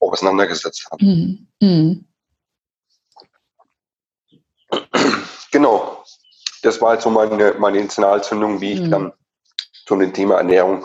[0.00, 1.02] auseinandergesetzt hat.
[1.02, 1.46] Mhm.
[1.60, 2.06] Mhm.
[5.50, 6.02] Genau.
[6.62, 8.90] Das war jetzt so meine, meine Initialzündung, wie ich mhm.
[8.90, 9.12] dann
[9.86, 10.84] zu dem Thema Ernährung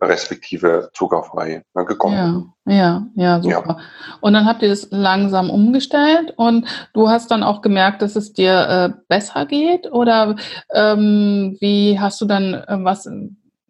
[0.00, 2.52] respektive zuckerfrei ne, gekommen.
[2.66, 3.76] Ja, ja, ja, super.
[3.78, 4.16] Ja.
[4.20, 8.32] Und dann habt ihr das langsam umgestellt und du hast dann auch gemerkt, dass es
[8.32, 10.36] dir äh, besser geht oder
[10.72, 13.08] ähm, wie hast du dann äh, was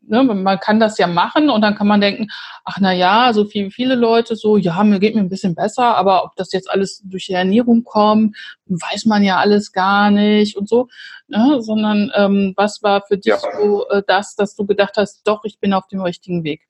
[0.08, 2.28] ne, man kann das ja machen und dann kann man denken,
[2.64, 5.96] ach na ja, so viel, viele Leute so, ja, mir geht mir ein bisschen besser,
[5.96, 10.56] aber ob das jetzt alles durch die Ernährung kommt, weiß man ja alles gar nicht
[10.56, 10.88] und so,
[11.28, 13.38] ne, sondern ähm, was war für dich ja.
[13.38, 16.66] so äh, das, dass du gedacht hast, doch, ich bin auf dem richtigen Weg?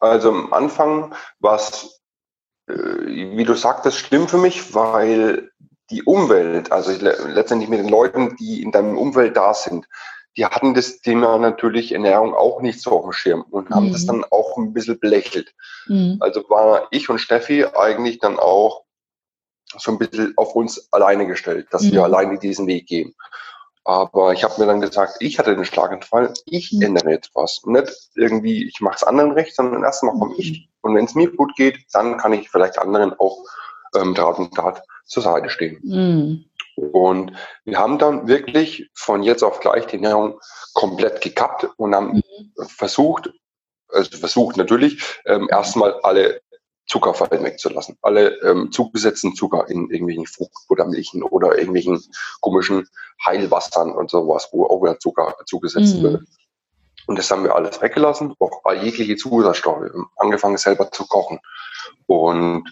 [0.00, 2.00] Also am Anfang war es,
[2.68, 5.50] äh, wie du sagtest, schlimm für mich, weil
[5.90, 9.86] die Umwelt, also letztendlich mit den Leuten, die in deinem Umfeld da sind,
[10.36, 13.92] die hatten das Thema natürlich Ernährung auch nicht so auf dem Schirm und haben mhm.
[13.92, 15.54] das dann auch ein bisschen belächelt.
[15.86, 16.16] Mhm.
[16.20, 18.84] Also war ich und Steffi eigentlich dann auch
[19.76, 21.92] so ein bisschen auf uns alleine gestellt, dass mhm.
[21.92, 23.14] wir alleine diesen Weg gehen.
[23.84, 26.82] Aber ich habe mir dann gesagt, ich hatte den Schlaganfall, ich mhm.
[26.82, 27.62] ändere jetzt was.
[27.66, 30.52] Nicht irgendwie, ich mache es anderen recht, sondern erstmal komme ich.
[30.52, 30.68] Mhm.
[30.80, 33.38] Und wenn es mir gut geht, dann kann ich vielleicht anderen auch
[33.94, 35.80] ähm, Tat und Tat zur Seite stehen.
[36.76, 36.88] Mhm.
[36.90, 37.32] Und
[37.64, 40.40] wir haben dann wirklich von jetzt auf gleich die Ernährung
[40.74, 42.66] komplett gekappt und haben mhm.
[42.66, 43.30] versucht,
[43.88, 46.40] also versucht natürlich, ähm, erstmal alle
[46.86, 47.96] Zuckerfallen wegzulassen.
[48.02, 52.02] Alle ähm, zugesetzten Zucker in irgendwelchen Fruchtbuttermilchen oder irgendwelchen
[52.40, 52.88] komischen
[53.24, 56.02] Heilwassern und sowas, wo auch wieder Zucker zugesetzt mhm.
[56.02, 56.22] wird.
[57.06, 61.38] Und das haben wir alles weggelassen, auch jegliche Zusatzstoffe, angefangen selber zu kochen
[62.06, 62.66] und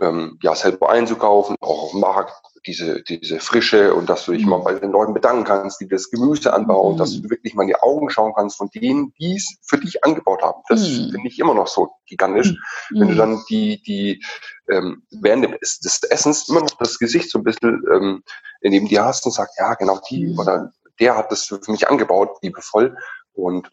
[0.00, 2.34] ähm, ja, selber einzukaufen, auch auf dem Markt,
[2.66, 4.50] diese, diese Frische und dass du dich mhm.
[4.50, 6.98] mal bei den Leuten bedanken kannst, die das Gemüse anbauen, mhm.
[6.98, 10.02] dass du wirklich mal in die Augen schauen kannst von denen, die es für dich
[10.02, 10.62] angebaut haben.
[10.68, 11.10] Das mhm.
[11.12, 12.54] finde ich immer noch so gigantisch.
[12.90, 13.00] Mhm.
[13.00, 14.24] Wenn du dann die, die
[14.70, 18.22] ähm, während des, des Essens immer noch das Gesicht so ein bisschen ähm,
[18.62, 20.38] neben dir hast und sagst, ja, genau die mhm.
[20.38, 22.96] oder der hat das für mich angebaut, liebevoll.
[23.34, 23.68] Und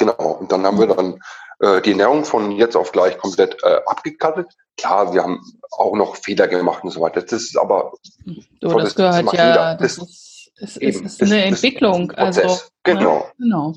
[0.00, 1.20] genau, und dann haben wir dann
[1.60, 4.48] äh, die Ernährung von jetzt auf gleich komplett äh, abgekattet.
[4.76, 7.22] Klar, wir haben auch noch Fehler gemacht und so weiter.
[7.22, 7.92] Das ist aber
[8.24, 12.10] du, das, das gehört das ja, das, das, ist, ist, eben, ist eine Entwicklung.
[12.12, 13.30] Ein also, genau.
[13.38, 13.74] Genau.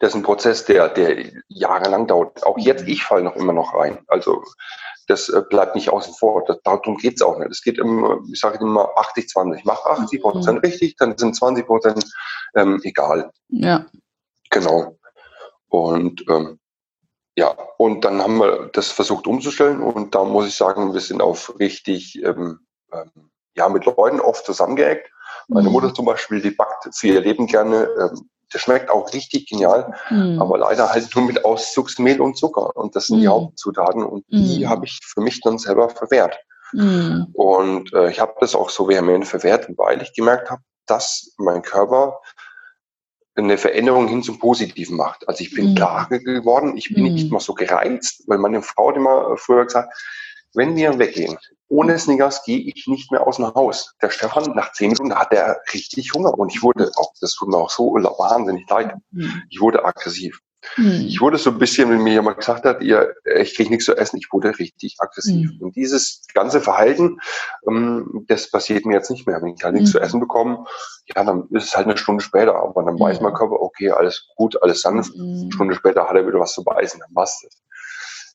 [0.00, 2.44] Das ist ein Prozess, der, der jahrelang dauert.
[2.44, 3.98] Auch jetzt, ich falle noch immer noch rein.
[4.06, 4.44] Also
[5.08, 6.44] das äh, bleibt nicht außen vor.
[6.46, 7.50] Das, darum geht's auch nicht.
[7.50, 9.62] Es geht immer, ich sage immer 80-20.
[9.64, 10.68] Mach 80 Prozent mhm.
[10.68, 12.04] richtig, dann sind 20 Prozent
[12.54, 13.30] ähm, egal.
[13.48, 13.86] Ja.
[14.50, 14.97] Genau.
[15.68, 16.58] Und ähm,
[17.36, 21.22] ja, und dann haben wir das versucht umzustellen und da muss ich sagen, wir sind
[21.22, 22.58] auf richtig, ähm,
[22.92, 25.08] ähm, ja, mit Leuten oft zusammengeeckt.
[25.46, 25.74] Meine mhm.
[25.74, 27.88] Mutter zum Beispiel, die backt für ihr Leben gerne.
[28.00, 30.40] Ähm, das schmeckt auch richtig genial, mhm.
[30.40, 32.76] aber leider halt nur mit Auszugsmehl und Zucker.
[32.76, 33.20] Und das sind mhm.
[33.20, 34.68] die Hauptzutaten und die mhm.
[34.68, 36.38] habe ich für mich dann selber verwehrt.
[36.72, 37.28] Mhm.
[37.34, 41.62] Und äh, ich habe das auch so vehement verwehrt, weil ich gemerkt habe, dass mein
[41.62, 42.20] Körper
[43.44, 45.28] eine Veränderung hin zum Positiven macht.
[45.28, 45.74] Also ich bin mhm.
[45.74, 47.14] klarer geworden, ich bin mhm.
[47.14, 49.92] nicht mehr so gereizt, weil meine Frau hat immer früher gesagt,
[50.54, 53.94] wenn wir weggehen, ohne Snickers gehe ich nicht mehr aus dem Haus.
[54.00, 57.48] Der Stefan, nach zehn Minuten hat er richtig Hunger und ich wurde auch, das tut
[57.48, 59.42] mir auch so wahnsinnig leid, mhm.
[59.50, 60.40] ich wurde aggressiv.
[60.74, 61.06] Hm.
[61.06, 63.96] Ich wurde so ein bisschen, wenn mir jemand gesagt hat, ihr, ich kriege nichts zu
[63.96, 65.50] essen, ich wurde richtig aggressiv.
[65.50, 65.58] Hm.
[65.60, 67.18] Und dieses ganze Verhalten,
[67.66, 69.40] ähm, das passiert mir jetzt nicht mehr.
[69.42, 69.92] Wenn ich halt nichts hm.
[69.92, 70.64] zu essen bekomme,
[71.14, 74.28] ja, dann ist es halt eine Stunde später, aber dann weiß mein Körper, okay, alles
[74.36, 75.14] gut, alles sanft.
[75.14, 77.62] Eine Stunde später hat er wieder was zu beißen, dann passt es.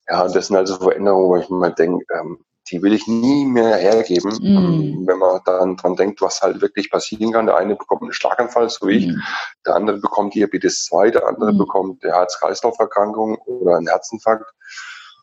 [0.07, 2.39] Ja, und das sind also Veränderungen, wo ich mir denke, ähm,
[2.71, 5.07] die will ich nie mehr hergeben, mm.
[5.07, 7.45] wenn man dann dran denkt, was halt wirklich passieren kann.
[7.45, 9.09] Der eine bekommt einen Schlaganfall, so wie mm.
[9.09, 9.15] ich,
[9.65, 11.57] der andere bekommt Diabetes 2, der andere mm.
[11.57, 14.53] bekommt eine Herz-Kreislauf-Erkrankung oder einen Herzinfarkt.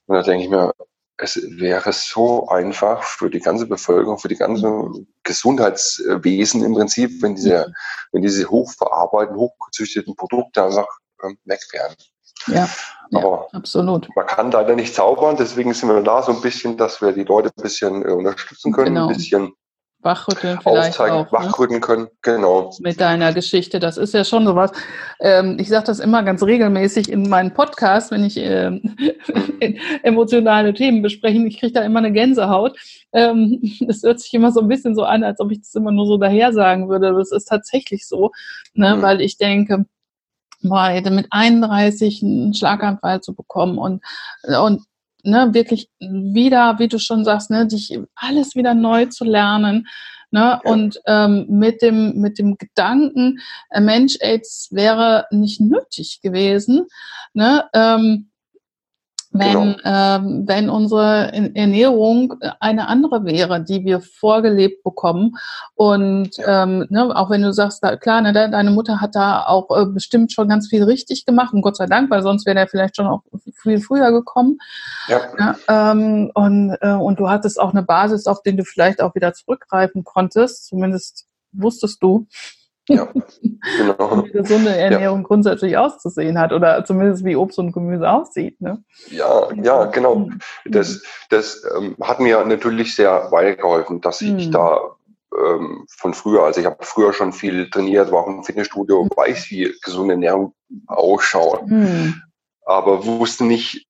[0.07, 0.72] Und da denke ich mir,
[1.16, 4.90] es wäre so einfach für die ganze Bevölkerung, für die ganze
[5.22, 7.74] Gesundheitswesen im Prinzip, wenn diese, mhm.
[8.12, 10.88] wenn diese hochverarbeiteten, hochgezüchteten Produkte einfach
[11.22, 11.94] ähm, weg wären.
[12.46, 12.68] Ja,
[13.12, 14.09] aber ja, absolut.
[14.14, 17.24] Man kann leider nicht zaubern, deswegen sind wir da so ein bisschen, dass wir die
[17.24, 19.09] Leute ein bisschen äh, unterstützen können, genau.
[19.09, 19.53] ein bisschen
[20.03, 21.33] wachrütteln vielleicht aufzeigen, auch, ne?
[21.33, 21.87] wachrütteln ne?
[21.87, 22.72] können, genau.
[22.81, 24.72] Mit deiner Geschichte, das ist ja schon sowas.
[25.20, 28.96] Ähm, ich sage das immer ganz regelmäßig in meinen Podcasts, wenn ich ähm,
[30.03, 31.38] emotionale Themen bespreche.
[31.46, 32.79] Ich kriege da immer eine Gänsehaut.
[33.12, 35.92] Ähm, das hört sich immer so ein bisschen so an, als ob ich das immer
[35.92, 37.09] nur so daher sagen würde.
[37.20, 38.31] Es ist tatsächlich so,
[38.74, 38.96] ne?
[38.96, 39.03] Mhm.
[39.03, 39.85] weil ich denke,
[40.62, 44.03] boah, mit 31 einen Schlaganfall zu bekommen und,
[44.44, 44.83] und
[45.25, 49.87] ne, wirklich wieder, wie du schon sagst, ne, dich alles wieder neu zu lernen.
[50.31, 50.40] Ne?
[50.40, 50.61] Ja.
[50.64, 56.87] Und ähm, mit, dem, mit dem Gedanken, äh, Mensch, AIDS wäre nicht nötig gewesen.
[57.35, 57.64] Ne?
[57.75, 58.30] Ähm,
[59.33, 59.77] wenn, genau.
[59.85, 65.37] ähm, wenn unsere Ernährung eine andere wäre, die wir vorgelebt bekommen.
[65.75, 66.64] Und ja.
[66.64, 69.87] ähm, ne, auch wenn du sagst, da, klar, ne, deine Mutter hat da auch äh,
[69.87, 72.97] bestimmt schon ganz viel richtig gemacht und Gott sei Dank, weil sonst wäre der vielleicht
[72.97, 73.23] schon auch
[73.62, 74.59] viel früher gekommen.
[75.07, 75.21] Ja.
[75.38, 79.14] ja ähm, und, äh, und du hattest auch eine Basis, auf den du vielleicht auch
[79.14, 82.27] wieder zurückgreifen konntest, zumindest wusstest du.
[82.90, 83.09] Ja,
[83.79, 84.24] genau.
[84.24, 85.26] wie gesunde Ernährung ja.
[85.26, 88.61] grundsätzlich auszusehen hat oder zumindest wie Obst und Gemüse aussieht.
[88.61, 88.83] Ne?
[89.11, 90.16] Ja, ja, genau.
[90.16, 90.38] Mhm.
[90.64, 94.38] Das, das ähm, hat mir natürlich sehr weitergeholfen, dass mhm.
[94.38, 94.81] ich da
[95.37, 99.11] ähm, von früher, also ich habe früher schon viel trainiert, war auch im Fitnessstudio, mhm.
[99.14, 100.55] weiß, wie gesunde Ernährung
[100.87, 101.66] ausschaut.
[101.66, 102.22] Mhm.
[102.64, 103.87] Aber wusste nicht,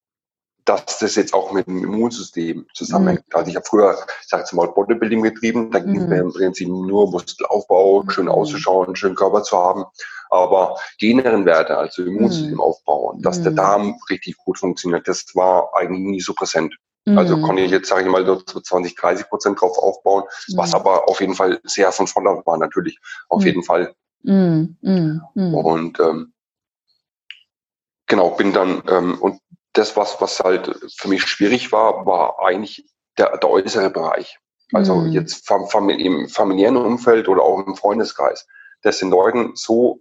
[0.71, 3.25] dass das jetzt auch mit dem Immunsystem zusammenhängt.
[3.29, 3.37] Mhm.
[3.37, 6.09] Also ich habe früher, ich sage jetzt mal, Bodybuilding getrieben, da ging es mhm.
[6.09, 8.31] mir im Prinzip nur Muskelaufbau, schön mhm.
[8.31, 9.85] auszuschauen, schönen Körper zu haben.
[10.31, 13.23] Aber die inneren Werte, also Immunsystemaufbau, mhm.
[13.23, 16.77] dass der Darm richtig gut funktioniert, das war eigentlich nie so präsent.
[17.07, 17.43] Also mhm.
[17.43, 20.23] konnte ich jetzt, sage ich mal, so 20, 30 Prozent drauf aufbauen,
[20.55, 23.01] was aber auf jeden Fall sehr von Vorteil war, natürlich.
[23.29, 23.95] Auf jeden Fall.
[25.55, 26.33] Und ähm,
[28.07, 29.41] genau, bin dann, ähm, und
[29.73, 32.87] das, was, was halt für mich schwierig war, war eigentlich
[33.19, 34.39] der, der äußere Bereich.
[34.73, 35.13] Also mhm.
[35.13, 38.47] jetzt fam, im familiären Umfeld oder auch im Freundeskreis.
[38.83, 40.01] Das den Leuten so,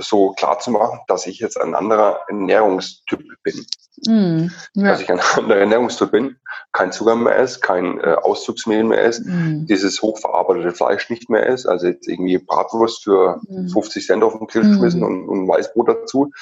[0.00, 3.64] so klar zu machen, dass ich jetzt ein anderer Ernährungstyp bin.
[4.06, 4.88] Mm, ja.
[4.88, 6.36] Dass ich ein anderer Ernährungstyp bin,
[6.72, 9.66] kein Zucker mehr esse, kein äh, Auszugsmehl mehr esse, mm.
[9.66, 13.68] dieses hochverarbeitete Fleisch nicht mehr esse, also jetzt irgendwie Bratwurst für mm.
[13.68, 16.32] 50 Cent auf den Grill geschmissen und, und Weißbrot dazu,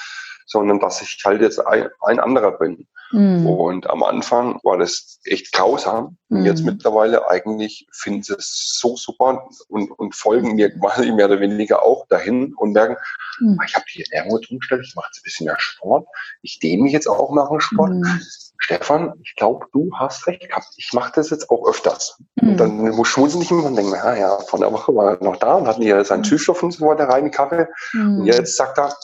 [0.46, 2.87] sondern dass ich halt jetzt ein, ein anderer bin.
[3.14, 3.46] Mhm.
[3.46, 6.16] Und am Anfang war das echt grausam.
[6.28, 6.38] Mhm.
[6.38, 6.66] Und jetzt mhm.
[6.66, 11.83] mittlerweile eigentlich finden sie es so super und, und folgen mir quasi mehr oder weniger
[11.83, 12.96] auch dahin und merken,
[13.40, 13.59] mhm.
[13.66, 16.07] ich habe die Ernährung umgestellt, ich mache jetzt ein bisschen mehr Sport,
[16.42, 17.92] ich dehne mich jetzt auch nach dem Sport.
[17.92, 18.20] Mhm.
[18.59, 20.68] Stefan, ich glaube, du hast recht gehabt.
[20.76, 22.18] Ich mache das jetzt auch öfters.
[22.37, 22.48] Mhm.
[22.48, 25.22] Und dann muss schmunzeln nicht immer und denken, ja, ja, vor einer Woche war er
[25.22, 27.68] noch da und hatten hier seinen Süßstoff und so weiter rein, Kaffee.
[27.92, 28.94] Und jetzt sagt er,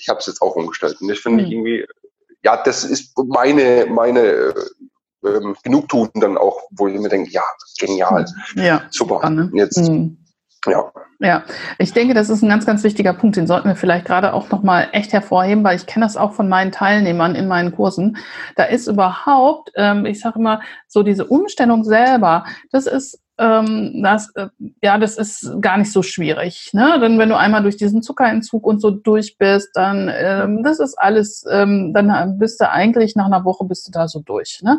[0.00, 1.00] ich habe es jetzt auch umgestellt.
[1.00, 1.50] Und ich finde mhm.
[1.50, 1.86] irgendwie,
[2.42, 4.54] ja, das ist meine, meine äh,
[5.24, 7.42] ähm, Genugtuung dann auch, wo ich mir denke, ja,
[7.78, 8.24] genial.
[8.54, 8.82] Ja.
[8.90, 9.28] Super.
[9.28, 9.50] Ne?
[9.54, 10.16] Jetzt, mhm.
[10.66, 10.92] Ja.
[11.22, 11.44] Ja,
[11.78, 13.36] ich denke, das ist ein ganz, ganz wichtiger Punkt.
[13.36, 16.48] Den sollten wir vielleicht gerade auch nochmal echt hervorheben, weil ich kenne das auch von
[16.48, 18.16] meinen Teilnehmern in meinen Kursen.
[18.56, 24.30] Da ist überhaupt, ähm, ich sage immer, so diese Umstellung selber, das ist ähm, das,
[24.34, 24.48] äh,
[24.82, 26.70] ja, das ist gar nicht so schwierig.
[26.74, 27.00] Ne?
[27.00, 30.94] Denn wenn du einmal durch diesen Zuckerentzug und so durch bist, dann ähm, das ist
[30.98, 34.60] alles, ähm, dann bist du eigentlich nach einer Woche bist du da so durch.
[34.62, 34.78] Ne?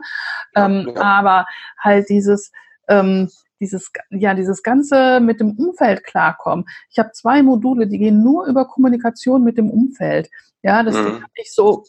[0.55, 1.01] Ähm, ja.
[1.01, 1.47] Aber
[1.79, 2.51] halt dieses
[2.87, 3.29] ähm,
[3.61, 6.65] dieses, ja, dieses Ganze mit dem Umfeld klarkommen.
[6.89, 10.29] Ich habe zwei Module, die gehen nur über Kommunikation mit dem Umfeld.
[10.63, 11.05] Ja, dass mhm.
[11.05, 11.83] du nicht so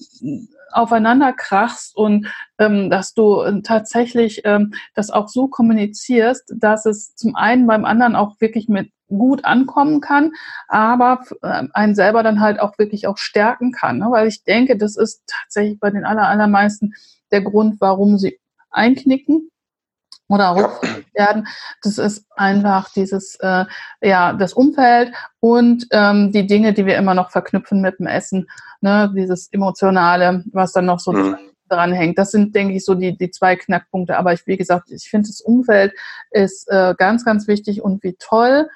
[0.71, 2.27] aufeinander krachst und
[2.59, 7.85] ähm, dass du äh, tatsächlich ähm, das auch so kommunizierst, dass es zum einen beim
[7.85, 10.33] anderen auch wirklich mit gut ankommen kann,
[10.69, 13.99] aber äh, einen selber dann halt auch wirklich auch stärken kann.
[13.99, 14.07] Ne?
[14.11, 16.95] Weil ich denke, das ist tatsächlich bei den aller, allermeisten
[17.31, 18.39] der Grund, warum sie
[18.71, 19.51] einknicken
[20.29, 21.47] oder rückfällig werden.
[21.83, 23.65] Das ist einfach dieses, äh,
[24.01, 28.49] ja, das Umfeld und ähm, die Dinge, die wir immer noch verknüpfen mit dem Essen,
[28.81, 31.37] ne, dieses Emotionale, was dann noch so mhm.
[31.69, 32.19] dran hängt.
[32.19, 34.17] Das sind, denke ich, so die, die zwei Knackpunkte.
[34.17, 35.93] Aber ich, wie gesagt, ich finde, das Umfeld
[36.31, 38.69] ist äh, ganz, ganz wichtig und wie toll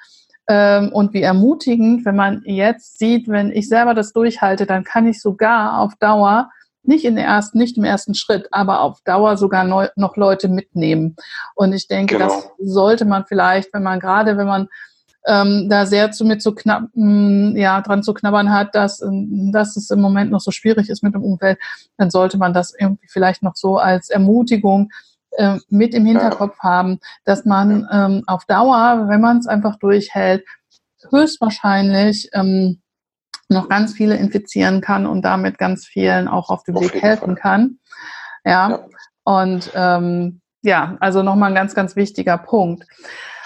[0.48, 5.06] ähm, und wie ermutigend, wenn man jetzt sieht, wenn ich selber das durchhalte, dann kann
[5.06, 6.50] ich sogar auf Dauer
[6.88, 10.48] nicht in der ersten, nicht im ersten Schritt, aber auf Dauer sogar neu, noch Leute
[10.48, 11.16] mitnehmen.
[11.54, 12.26] Und ich denke, genau.
[12.26, 14.68] das sollte man vielleicht, wenn man gerade, wenn man
[15.26, 19.50] ähm, da sehr zu mit zu knapp, mm, ja, dran zu knabbern hat, dass, ähm,
[19.52, 21.58] dass es im Moment noch so schwierig ist mit dem Umfeld,
[21.98, 24.90] dann sollte man das irgendwie vielleicht noch so als Ermutigung
[25.32, 26.70] äh, mit im Hinterkopf ja.
[26.70, 30.44] haben, dass man ähm, auf Dauer, wenn man es einfach durchhält,
[31.10, 32.80] höchstwahrscheinlich ähm,
[33.48, 37.36] noch ganz viele infizieren kann und damit ganz vielen auch auf dem auf Weg helfen
[37.36, 37.36] Fall.
[37.36, 37.78] kann.
[38.44, 38.70] Ja.
[38.70, 38.86] ja.
[39.24, 42.84] Und ähm, ja, also nochmal ein ganz, ganz wichtiger Punkt.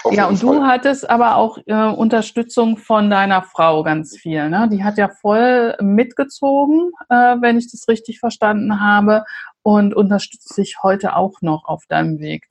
[0.03, 0.55] Auf ja, und Fall.
[0.55, 4.49] du hattest aber auch äh, Unterstützung von deiner Frau ganz viel.
[4.49, 4.67] Ne?
[4.71, 9.23] Die hat ja voll mitgezogen, äh, wenn ich das richtig verstanden habe,
[9.63, 12.47] und unterstützt sich heute auch noch auf deinem Weg.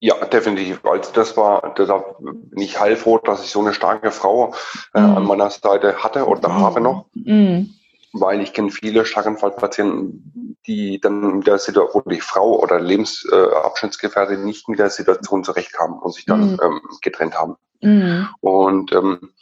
[0.00, 0.84] Ja, definitiv.
[0.84, 4.54] Also das war, da bin ich heilfroh, dass ich so eine starke Frau
[4.94, 5.16] äh, mm.
[5.16, 6.60] an meiner Seite hatte oder mm.
[6.60, 7.06] habe noch.
[7.14, 7.64] Mm.
[8.12, 14.44] Weil ich kenne viele Schlaganfallpatienten, die dann mit der Situation, wo die Frau oder Lebensabschnittsgefährtin
[14.44, 16.60] nicht mit der Situation zurechtkamen und sich dann mm.
[16.62, 17.56] ähm, getrennt haben.
[17.80, 18.26] Mm.
[18.40, 19.32] Und ähm,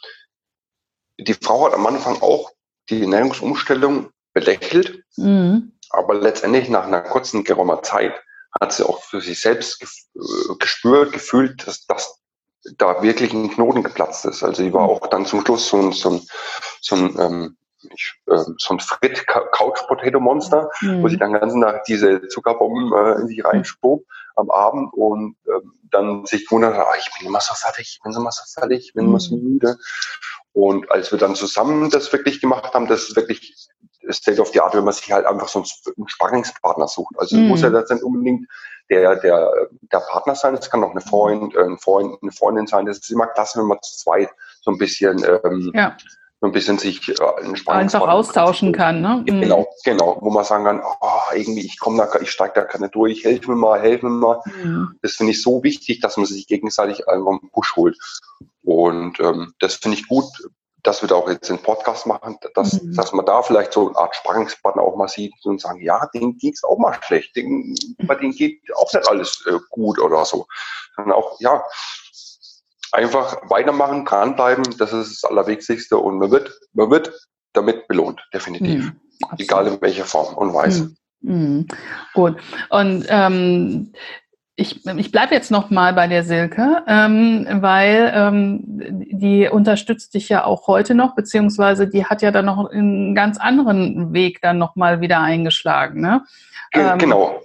[1.19, 2.51] die Frau hat am Anfang auch
[2.89, 5.57] die Ernährungsumstellung belächelt, mm.
[5.91, 8.13] aber letztendlich nach einer kurzen geraumer Zeit
[8.59, 12.19] hat sie auch für sich selbst äh, gespürt, gefühlt, dass, dass
[12.77, 14.43] da wirklich ein Knoten geplatzt ist.
[14.43, 14.89] Also sie war mhm.
[14.89, 16.21] auch dann zum Schluss so ein, so ein,
[16.81, 17.57] so ein, ähm,
[17.93, 21.03] ich, äh, so ein Frit Couch Potato Monster, mhm.
[21.03, 24.03] wo sie dann ganz nach diese Zuckerbomben äh, in sich reinschob
[24.35, 28.13] am Abend und äh, dann sich wundert, ah, ich bin immer so fertig, ich bin
[28.13, 29.11] immer so fertig, ich bin mhm.
[29.11, 29.43] immer so mhm.
[29.43, 29.77] müde.
[30.57, 33.67] Und als wir dann zusammen das wirklich gemacht haben, das ist wirklich
[34.09, 37.13] State of the Art, wenn man sich halt einfach so einen Sparringspartner sucht.
[37.19, 37.49] Also mhm.
[37.49, 38.47] muss ja das nicht unbedingt
[38.89, 39.51] der, der,
[39.91, 42.87] der Partner sein, es kann auch eine Freund, äh, ein Freund, eine Freundin sein.
[42.87, 44.29] Das ist immer klasse, wenn man zu zweit
[44.61, 45.95] so ein bisschen ähm, ja
[46.39, 47.15] so ein bisschen sich äh,
[47.65, 49.23] einfach austauschen kann, ne?
[49.27, 49.41] Mhm.
[49.41, 52.89] Genau, genau, wo man sagen kann, oh, irgendwie ich komme da, ich steige da keine
[52.89, 54.41] durch, helf mir mal, helf mir mal.
[54.45, 54.97] Mhm.
[55.01, 57.97] Das finde ich so wichtig, dass man sich gegenseitig einfach einen Push holt.
[58.63, 60.25] Und ähm, das finde ich gut,
[60.83, 62.93] dass wir da auch jetzt den Podcast machen, dass, mhm.
[62.93, 66.37] dass man da vielleicht so eine Art Sparringspartner auch mal sieht und sagen, ja, denen
[66.37, 70.23] ging es auch mal schlecht, den, bei denen geht auch nicht alles äh, gut oder
[70.23, 70.47] so.
[70.95, 71.63] Sondern auch, ja,
[72.91, 77.13] einfach weitermachen, dranbleiben, das ist das Allerwichtigste und man wird, man wird
[77.53, 78.85] damit belohnt, definitiv.
[78.85, 78.99] Mhm,
[79.37, 80.95] Egal in welcher Form und Weise.
[81.21, 81.67] Mhm.
[82.13, 82.37] Gut.
[82.69, 83.91] Und ähm,
[84.59, 88.61] ich, ich bleibe jetzt noch mal bei der Silke, ähm, weil ähm,
[89.11, 93.37] die unterstützt dich ja auch heute noch, beziehungsweise die hat ja dann noch einen ganz
[93.37, 96.01] anderen Weg dann noch mal wieder eingeschlagen.
[96.01, 96.23] Ne?
[96.73, 97.39] Ähm, genau.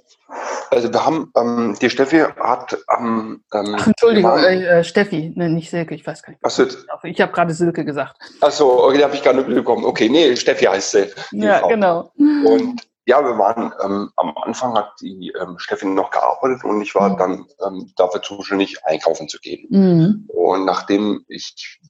[0.70, 3.42] Also wir haben, ähm, die Steffi hat am...
[3.52, 6.44] Ähm, Ach, Entschuldigung, äh, äh, Steffi, ne, nicht Silke, ich weiß gar nicht.
[6.44, 6.64] Achso.
[7.04, 8.16] Ich habe gerade Silke gesagt.
[8.40, 9.84] Achso, okay, habe ich gar nicht mitbekommen.
[9.84, 11.06] Okay, nee, Steffi heißt sie.
[11.32, 11.68] Ja, Frau.
[11.68, 12.12] genau.
[12.16, 16.94] Und ja, wir waren ähm, am Anfang hat die ähm, Steffi noch gearbeitet und ich
[16.94, 17.18] war mhm.
[17.18, 19.66] dann ähm, dafür zuständig, einkaufen zu gehen.
[19.70, 20.28] Mhm.
[20.28, 21.80] Und nachdem ich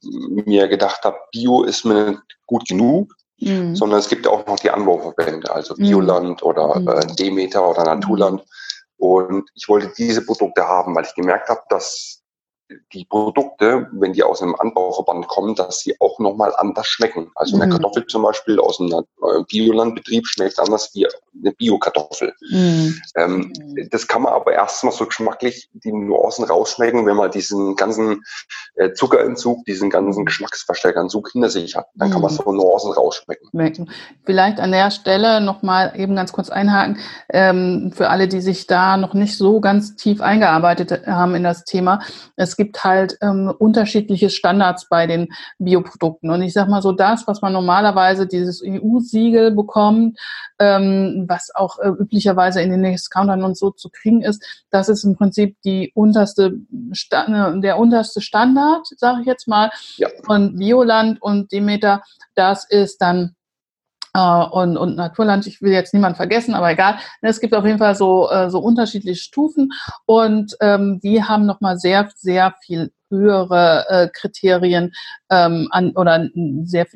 [0.47, 3.77] mir gedacht habe, Bio ist mir nicht gut genug, mhm.
[3.77, 5.83] sondern es gibt auch noch die Anbauverbände, also mhm.
[5.83, 6.89] Bioland oder mhm.
[6.89, 8.43] äh, Demeter oder Naturland.
[8.97, 12.22] Und ich wollte diese Produkte haben, weil ich gemerkt habe, dass
[12.93, 17.31] die Produkte, wenn die aus einem Anbauverband kommen, dass sie auch nochmal anders schmecken.
[17.35, 17.71] Also eine mhm.
[17.71, 22.33] Kartoffel zum Beispiel aus einem äh, Biolandbetrieb schmeckt anders wie eine Biokartoffel.
[22.51, 23.01] Mhm.
[23.17, 23.53] Ähm,
[23.91, 28.25] das kann man aber erst mal so geschmacklich die Nuancen rausschmecken, wenn man diesen ganzen
[28.77, 31.87] äh, Zuckerentzug, diesen ganzen Geschmacksverstärkerentzug hinter sich hat.
[31.95, 32.37] Dann kann man mhm.
[32.37, 33.49] so Nuancen rausschmecken.
[34.25, 36.99] Vielleicht an der Stelle nochmal eben ganz kurz einhaken,
[37.29, 41.65] ähm, für alle, die sich da noch nicht so ganz tief eingearbeitet haben in das
[41.65, 42.01] Thema.
[42.37, 46.31] Es gibt gibt halt ähm, unterschiedliche Standards bei den Bioprodukten.
[46.31, 50.17] Und ich sage mal so, das, was man normalerweise dieses EU-Siegel bekommt,
[50.61, 55.03] ähm, was auch äh, üblicherweise in den Discountern und so zu kriegen ist, das ist
[55.03, 56.53] im Prinzip die unterste
[56.93, 60.09] Sta der unterste Standard, sage ich jetzt mal, ja.
[60.25, 62.03] von Bioland und Demeter.
[62.37, 63.35] Das ist dann
[64.15, 66.97] äh, und, und Naturland, ich will jetzt niemand vergessen, aber egal.
[67.21, 69.73] Es gibt auf jeden Fall so, äh, so unterschiedliche Stufen
[70.07, 74.93] und ähm, die haben nochmal sehr, sehr viel höhere äh, Kriterien
[75.31, 76.29] ähm, an oder
[76.65, 76.87] sehr,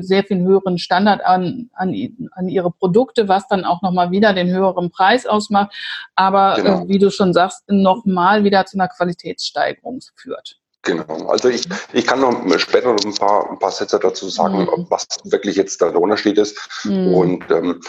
[0.00, 1.94] sehr viel höheren Standard an, an,
[2.32, 5.74] an ihre Produkte, was dann auch nochmal wieder den höheren Preis ausmacht,
[6.14, 6.84] aber genau.
[6.84, 10.60] äh, wie du schon sagst, nochmal wieder zu einer Qualitätssteigerung führt.
[10.84, 14.58] Genau, also ich, ich kann noch später noch ein paar, ein paar Sätze dazu sagen,
[14.58, 14.86] mhm.
[14.90, 16.58] was wirklich jetzt der Unterschied ist.
[16.84, 17.14] Mhm.
[17.14, 17.80] Und ähm,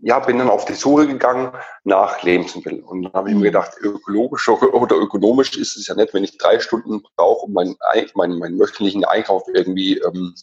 [0.00, 1.52] ja, bin dann auf die Suche gegangen
[1.84, 2.82] nach Lebensmitteln.
[2.82, 3.44] Und dann habe ich mir mhm.
[3.44, 7.76] gedacht, ökologisch oder ökonomisch ist es ja nicht, wenn ich drei Stunden brauche, um meinen,
[8.14, 10.34] meinen, meinen wöchentlichen Einkauf irgendwie ähm,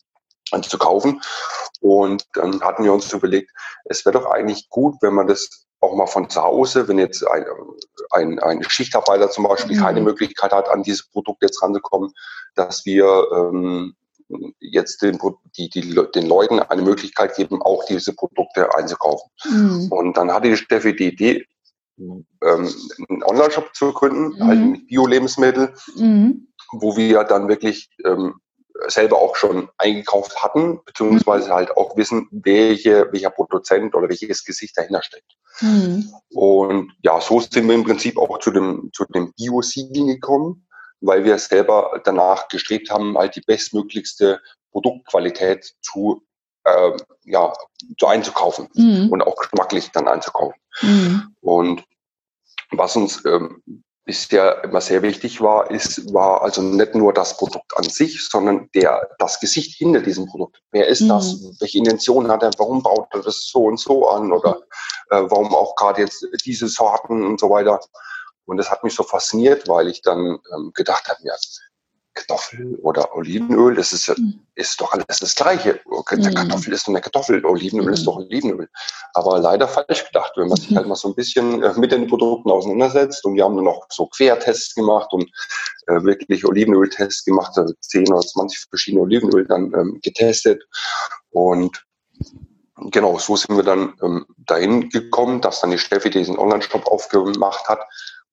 [0.52, 1.22] anzukaufen.
[1.82, 3.52] Und dann hatten wir uns überlegt,
[3.86, 7.26] es wäre doch eigentlich gut, wenn man das auch mal von zu Hause, wenn jetzt
[7.28, 7.46] ein,
[8.12, 9.82] ein, ein Schichtarbeiter zum Beispiel mhm.
[9.82, 12.12] keine Möglichkeit hat, an dieses Produkt jetzt ranzukommen,
[12.56, 13.96] dass wir ähm,
[14.60, 15.20] jetzt den,
[15.58, 19.30] die, die, den Leuten eine Möglichkeit geben, auch diese Produkte einzukaufen.
[19.46, 19.88] Mhm.
[19.92, 21.46] Und dann hatte die Steffi die Idee,
[21.98, 24.48] ähm, einen Online-Shop zu gründen, mhm.
[24.48, 26.48] halt mit Bio-Lebensmittel, mhm.
[26.72, 28.36] wo wir dann wirklich ähm,
[28.88, 31.54] selber auch schon eingekauft hatten, beziehungsweise mhm.
[31.54, 35.36] halt auch wissen, welche, welcher Produzent oder welches Gesicht dahinter steckt.
[35.62, 36.12] Mhm.
[36.30, 40.68] Und ja, so sind wir im Prinzip auch zu dem, zu dem Bio-Siegel gekommen,
[41.02, 44.42] weil wir selber danach gestrebt haben, halt die bestmöglichste
[44.72, 46.24] Produktqualität zu,
[46.64, 46.92] äh,
[47.24, 47.54] ja,
[47.98, 49.10] zu einzukaufen mhm.
[49.10, 50.60] und auch geschmacklich dann einzukaufen.
[50.82, 51.36] Mhm.
[51.42, 51.84] Und
[52.72, 53.62] was uns ähm,
[54.06, 58.70] bisher immer sehr wichtig war, ist, war also nicht nur das Produkt an sich, sondern
[58.76, 60.62] der, das Gesicht hinter diesem Produkt.
[60.72, 61.10] Wer ist mhm.
[61.10, 61.36] das?
[61.60, 62.52] Welche Intention hat er?
[62.58, 64.32] Warum baut er das so und so an?
[64.32, 64.62] Oder
[65.10, 67.80] äh, warum auch gerade jetzt diese Sorten und so weiter?
[68.46, 71.34] Und das hat mich so fasziniert, weil ich dann ähm, gedacht habe, ja,
[72.16, 74.40] Kartoffel oder Olivenöl, das ist, mhm.
[74.56, 75.80] ist doch alles das Gleiche.
[75.86, 76.34] Mhm.
[76.34, 78.70] Kartoffel ist doch eine Kartoffel, Olivenöl ist doch Olivenöl.
[79.14, 82.08] Aber leider falsch gedacht, wenn man sich halt mal so ein bisschen äh, mit den
[82.08, 83.24] Produkten auseinandersetzt.
[83.26, 85.30] Und wir haben dann noch so Quertests gemacht und
[85.88, 90.64] äh, wirklich Olivenöltests gemacht, also 10 oder 20 verschiedene Olivenöl dann ähm, getestet.
[91.32, 91.86] Und
[92.92, 97.68] genau, so sind wir dann ähm, dahin gekommen, dass dann die Steffi diesen Online-Shop aufgemacht
[97.68, 97.82] hat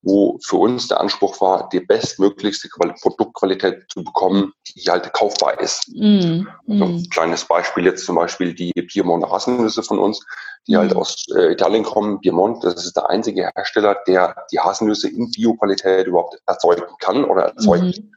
[0.03, 2.69] wo für uns der Anspruch war, die bestmöglichste
[3.01, 5.89] Produktqualität zu bekommen, die halt kaufbar ist.
[5.95, 10.25] Mm, also ein kleines Beispiel jetzt zum Beispiel die Piemont Haselnüsse von uns,
[10.67, 10.79] die mm.
[10.79, 12.21] halt aus äh, Italien kommen.
[12.21, 17.45] Piemont, das ist der einzige Hersteller, der die Haselnüsse in Bioqualität überhaupt erzeugen kann oder
[17.45, 17.99] erzeugt.
[17.99, 18.11] Mm.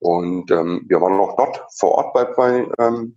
[0.00, 3.16] Und ähm, wir waren auch dort vor Ort bei, bei ähm,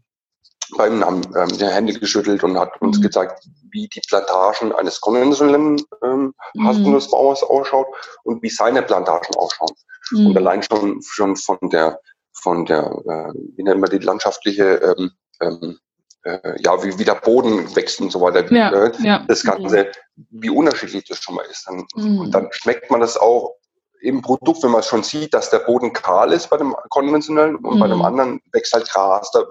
[0.75, 3.03] beim haben ähm, die Hände geschüttelt und hat uns mhm.
[3.03, 7.47] gezeigt, wie die Plantagen eines konventionellen ähm, Haselnussbauers mhm.
[7.47, 7.87] ausschaut
[8.23, 9.73] und wie seine Plantagen ausschauen.
[10.11, 10.27] Mhm.
[10.27, 11.99] Und allein schon schon von der
[12.33, 15.11] von der äh, wie nennt man die landschaftliche ähm,
[15.41, 15.79] ähm,
[16.23, 18.51] äh, ja wie, wie der Boden wächst und so weiter.
[18.51, 19.25] Ja, äh, ja.
[19.27, 21.67] Das Ganze, wie unterschiedlich das schon mal ist.
[21.67, 22.19] Dann, mhm.
[22.19, 23.56] Und dann schmeckt man das auch
[24.01, 27.75] im Produkt, wenn man schon sieht, dass der Boden kahl ist bei dem konventionellen und
[27.75, 27.79] mhm.
[27.79, 29.43] bei dem anderen wächst halt Gras, da,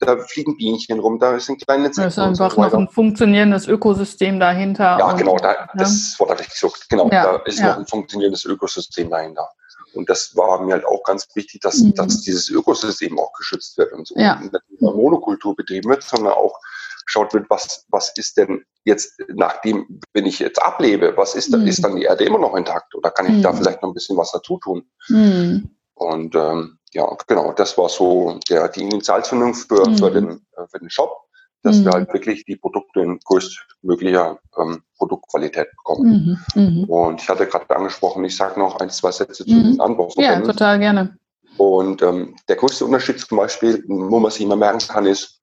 [0.00, 2.08] da fliegen Bienchen rum, da sind kleine Insekten.
[2.08, 4.98] Das ist einfach so noch ein funktionierendes Ökosystem dahinter.
[4.98, 5.68] Ja, und, genau, da, ja.
[5.74, 6.88] das Wort habe ich gesucht.
[6.88, 7.70] Genau, ja, da ist ja.
[7.70, 9.48] noch ein funktionierendes Ökosystem dahinter.
[9.94, 11.94] Und das war mir halt auch ganz wichtig, dass, mhm.
[11.94, 14.14] dass dieses Ökosystem auch geschützt wird und so.
[14.18, 14.34] Ja.
[14.34, 16.58] Und nicht nur Monokultur betrieben wird, sondern auch
[17.06, 21.66] geschaut wird, was, was ist denn jetzt, nachdem, wenn ich jetzt ablebe, was ist, mhm.
[21.66, 23.42] ist dann die Erde immer noch intakt oder kann ich mhm.
[23.42, 24.84] da vielleicht noch ein bisschen was dazu tun?
[25.08, 25.70] Mhm.
[25.94, 30.14] Und ähm, ja, genau, das war so der, die Initialzündung für, für, mhm.
[30.14, 31.16] den, äh, für den Shop,
[31.62, 31.94] dass wir mhm.
[31.94, 36.38] halt wirklich die Produkte in größtmöglicher ähm, Produktqualität bekommen.
[36.54, 36.84] Mhm.
[36.84, 40.42] Und ich hatte gerade angesprochen, ich sage noch ein, zwei Sätze zu den Anbauverbänden.
[40.42, 41.16] Ja, total gerne.
[41.56, 45.40] Und ähm, der größte Unterschied zum Beispiel, wo man sich immer merken kann, ist,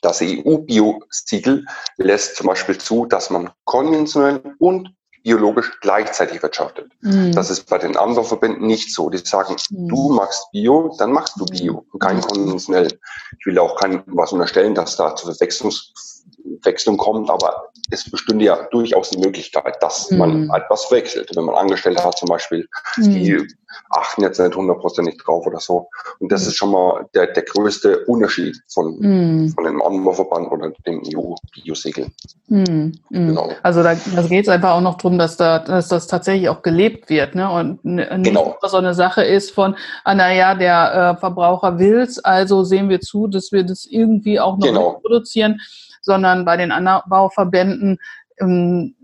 [0.00, 6.90] das EU-Bio-Siegel lässt zum Beispiel zu, dass man konventionell und biologisch gleichzeitig wirtschaftet.
[7.00, 7.32] Mhm.
[7.32, 9.10] Das ist bei den anderen Verbänden nicht so.
[9.10, 9.88] Die sagen, mhm.
[9.88, 12.88] du machst Bio, dann machst du Bio und kein konventionell.
[13.38, 15.26] Ich will auch kein was unterstellen, dass da zu
[16.62, 20.18] Verwechslung kommt, aber es bestünde ja durchaus die Möglichkeit, dass mhm.
[20.18, 21.30] man etwas wechselt.
[21.34, 23.48] Wenn man Angestellte hat zum Beispiel, die mhm
[23.90, 25.88] achten jetzt nicht hundertprozentig drauf oder so.
[26.18, 26.48] Und das mhm.
[26.48, 29.50] ist schon mal der, der größte Unterschied von, mm.
[29.50, 32.08] von dem Anbauverband oder dem EU-Bio-Siegel.
[32.48, 32.90] Mm.
[33.10, 33.50] Genau.
[33.62, 36.62] Also da, da geht es einfach auch noch darum, dass, da, dass das tatsächlich auch
[36.62, 37.34] gelebt wird.
[37.34, 37.50] Ne?
[37.50, 38.56] Und nicht genau.
[38.62, 43.00] so eine Sache ist von, ah, naja, der äh, Verbraucher will es, also sehen wir
[43.00, 44.92] zu, dass wir das irgendwie auch noch genau.
[45.00, 45.60] produzieren,
[46.00, 47.98] sondern bei den Anbauverbänden
[48.40, 48.96] ähm,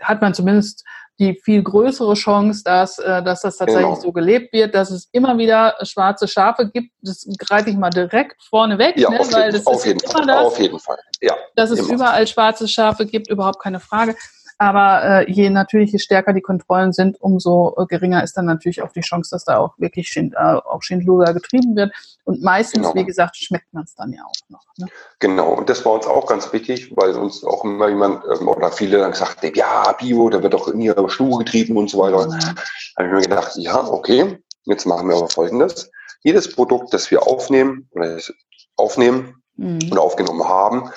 [0.00, 0.84] hat man zumindest
[1.18, 4.00] die viel größere Chance, dass, äh, dass das tatsächlich genau.
[4.00, 6.90] so gelebt wird, dass es immer wieder schwarze Schafe gibt.
[7.00, 9.20] Das greife ich mal direkt vorne weg, ja, ne?
[9.30, 10.98] weil das auf ist jeden Fall, das, auf jeden Fall.
[11.20, 11.94] Ja, dass es immer.
[11.94, 14.16] überall schwarze Schafe gibt, überhaupt keine Frage.
[14.62, 18.80] Aber äh, je natürlich, je stärker die Kontrollen sind, umso äh, geringer ist dann natürlich
[18.80, 21.92] auch die Chance, dass da auch wirklich Schind, äh, auch Schindluder getrieben wird.
[22.22, 22.94] Und meistens, genau.
[22.94, 24.62] wie gesagt, schmeckt man es dann ja auch noch.
[24.78, 24.86] Ne?
[25.18, 28.70] Genau, und das war uns auch ganz wichtig, weil uns auch immer jemand ähm, oder
[28.70, 31.98] viele dann gesagt haben, ja, Bio, da wird doch in ihrer Stube getrieben und so
[31.98, 32.20] weiter.
[32.20, 32.38] Ja.
[32.38, 35.90] Da habe ich mir gedacht, ja, okay, jetzt machen wir aber Folgendes.
[36.22, 38.16] Jedes Produkt, das wir aufnehmen oder
[38.76, 39.80] aufnehmen mhm.
[39.90, 40.88] und aufgenommen haben,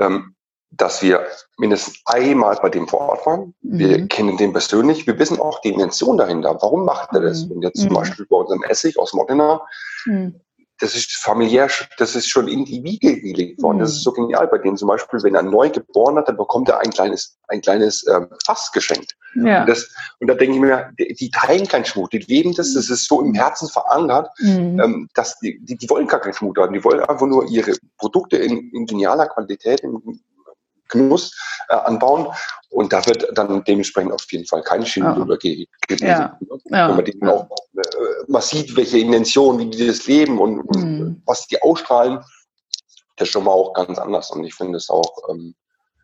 [0.00, 0.34] ähm,
[0.76, 1.26] dass wir
[1.58, 3.54] mindestens einmal bei dem vor Ort waren.
[3.62, 3.78] Mhm.
[3.78, 5.06] Wir kennen den persönlich.
[5.06, 6.56] Wir wissen auch die Intention dahinter.
[6.60, 7.44] Warum macht er das?
[7.44, 7.50] Mhm.
[7.50, 7.94] Wenn jetzt zum mhm.
[7.94, 9.60] Beispiel bei unserem Essig aus Modena,
[10.06, 10.40] mhm.
[10.80, 11.68] das ist familiär,
[11.98, 13.78] das ist schon in die Wiege gelegt worden.
[13.78, 14.14] Das ist so mhm.
[14.16, 14.76] genial bei denen.
[14.76, 18.28] Zum Beispiel, wenn er neu geboren hat, dann bekommt er ein kleines, ein kleines ähm,
[18.44, 19.14] Fass geschenkt.
[19.36, 19.60] Ja.
[19.60, 22.74] Und, das, und da denke ich mir, die, die teilen keinen Schmut, die leben das,
[22.74, 24.80] das ist so im Herzen verankert, mhm.
[24.80, 26.72] ähm, dass die, die, die wollen gar keinen Schmut haben.
[26.72, 30.00] Die wollen einfach nur ihre Produkte in, in genialer Qualität, in
[30.98, 31.36] Genuss
[31.68, 32.28] äh, anbauen.
[32.70, 35.64] Und da wird dann dementsprechend auf jeden Fall kein Schindluder ja.
[35.86, 36.06] gewesen.
[36.06, 36.38] Ja.
[36.70, 36.88] Ja.
[36.88, 41.22] Wenn man die auch äh, man sieht, welche Intention, wie die das leben und, mhm.
[41.26, 42.18] was die ausstrahlen,
[43.16, 44.30] das ist schon mal auch ganz anders.
[44.30, 45.54] Und ich finde es auch, ähm,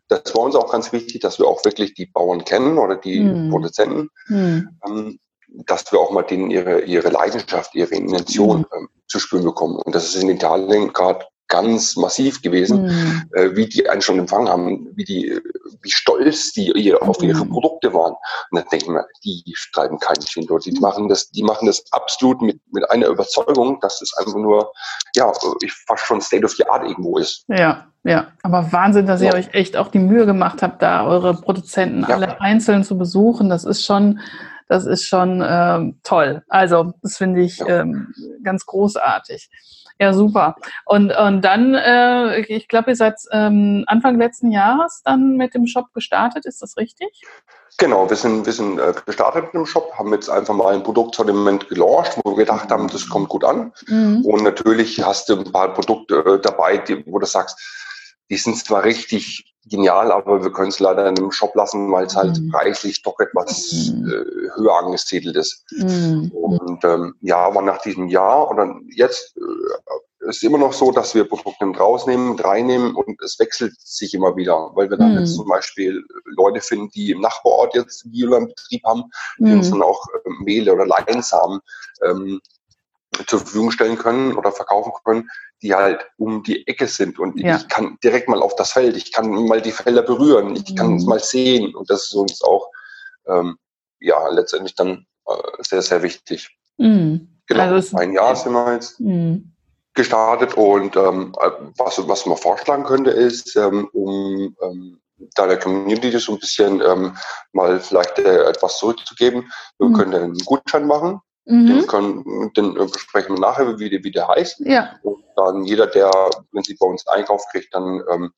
[0.07, 3.21] das war uns auch ganz wichtig, dass wir auch wirklich die Bauern kennen oder die
[3.21, 3.49] mhm.
[3.49, 4.69] Produzenten, mhm.
[4.85, 5.19] Ähm,
[5.65, 8.65] dass wir auch mal denen ihre, ihre Leidenschaft, ihre Intention mhm.
[8.77, 9.77] ähm, zu spüren bekommen.
[9.77, 13.29] Und das ist in Italien gerade ganz massiv gewesen, mhm.
[13.35, 15.39] äh, wie die einen schon empfangen haben, wie die,
[15.81, 17.49] wie stolz die ihr, auf ihre mhm.
[17.49, 18.13] Produkte waren.
[18.49, 20.57] Und dann denken wir, die schreiben keinen Schindler.
[20.59, 24.71] Die machen das, die machen das absolut mit, mit einer Überzeugung, dass es einfach nur,
[25.15, 25.31] ja,
[25.61, 27.43] ich fast schon State of the Art irgendwo ist.
[27.49, 28.27] Ja, ja.
[28.41, 32.15] Aber Wahnsinn, dass ihr euch echt auch die Mühe gemacht habt, da eure Produzenten ja.
[32.15, 33.49] alle einzeln zu besuchen.
[33.49, 34.21] Das ist schon,
[34.69, 36.43] das ist schon ähm, toll.
[36.47, 37.81] Also, das finde ich ja.
[37.81, 39.49] ähm, ganz großartig.
[40.01, 40.55] Ja, super.
[40.85, 45.67] Und, und dann, äh, ich glaube, ihr seid ähm, Anfang letzten Jahres dann mit dem
[45.67, 47.21] Shop gestartet, ist das richtig?
[47.77, 50.81] Genau, wir sind, wir sind äh, gestartet mit dem Shop, haben jetzt einfach mal ein
[50.81, 53.73] Produktsortiment gelauncht, wo wir gedacht haben, das kommt gut an.
[53.85, 54.25] Mhm.
[54.25, 57.59] Und natürlich hast du ein paar Produkte äh, dabei, die, wo du sagst,
[58.31, 62.05] die sind zwar richtig genial, aber wir können es leider in einem Shop lassen, weil
[62.05, 62.49] es halt mhm.
[62.49, 64.09] preislich doch etwas mhm.
[64.09, 65.65] äh, höher angesiedelt ist.
[65.71, 66.31] Mhm.
[66.31, 71.13] Und ähm, ja, aber nach diesem Jahr oder jetzt äh, ist immer noch so, dass
[71.13, 75.35] wir Produkte rausnehmen, reinnehmen und es wechselt sich immer wieder, weil wir dann jetzt mhm.
[75.35, 79.03] zum Beispiel Leute finden, die im Nachbarort jetzt Biolandbetrieb haben,
[79.39, 79.73] die uns mhm.
[79.73, 81.59] dann auch äh, Mehl oder Leinsamen
[82.03, 82.39] ähm,
[83.27, 85.29] zur Verfügung stellen können oder verkaufen können,
[85.61, 87.57] die halt um die Ecke sind und ja.
[87.57, 90.95] ich kann direkt mal auf das Feld, ich kann mal die Felder berühren, ich kann
[90.95, 91.09] es mhm.
[91.09, 92.67] mal sehen und das ist uns auch
[93.27, 93.57] ähm,
[93.99, 96.49] ja letztendlich dann äh, sehr, sehr wichtig.
[96.77, 97.27] Mhm.
[97.47, 99.53] Genau, also ein Jahr sind wir jetzt mhm.
[99.93, 101.33] gestartet und ähm,
[101.77, 105.01] was, was man vorschlagen könnte, ist, ähm, um ähm,
[105.35, 107.15] da der Community so ein bisschen ähm,
[107.51, 109.51] mal vielleicht äh, etwas zurückzugeben.
[109.77, 109.93] Wir mhm.
[109.93, 111.19] können einen Gutschein machen.
[111.45, 111.67] Mhm.
[111.67, 114.59] Den, können, den besprechen wir nachher, wie, der, wie der heißt.
[114.61, 114.91] Ja.
[115.03, 116.11] Und dann jeder, der
[116.51, 118.31] wenn sie bei uns einkauft, kriegt dann ähm,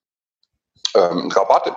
[0.96, 1.76] ähm, Rabatte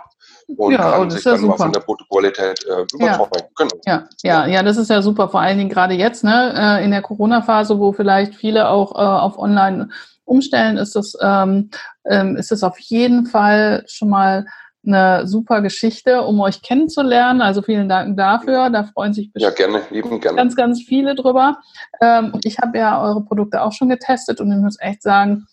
[0.55, 1.49] und ja, kann sich dann super.
[1.49, 3.69] mal von der Produktqualität äh, überzeugen.
[3.85, 4.07] Ja.
[4.23, 6.91] Ja, ja, ja, das ist ja super, vor allen Dingen gerade jetzt, ne, äh, in
[6.91, 9.89] der Corona-Phase, wo vielleicht viele auch äh, auf Online
[10.23, 11.69] umstellen, ist das, ähm,
[12.05, 14.45] ähm, ist das auf jeden Fall schon mal
[14.87, 17.41] eine super Geschichte, um euch kennenzulernen.
[17.41, 18.69] Also vielen Dank dafür.
[18.69, 20.37] Da freuen sich bestimmt ja, gerne, lieben, gerne.
[20.37, 21.57] ganz, ganz viele drüber.
[22.01, 25.45] Ähm, ich habe ja eure Produkte auch schon getestet und ich muss echt sagen,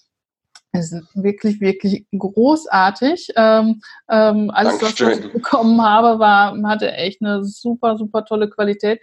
[0.72, 3.28] es ist wirklich, wirklich großartig.
[3.36, 3.80] Ähm,
[4.10, 5.08] ähm, alles, Dankeschön.
[5.08, 9.00] was ich bekommen habe, war, hatte echt eine super, super tolle Qualität.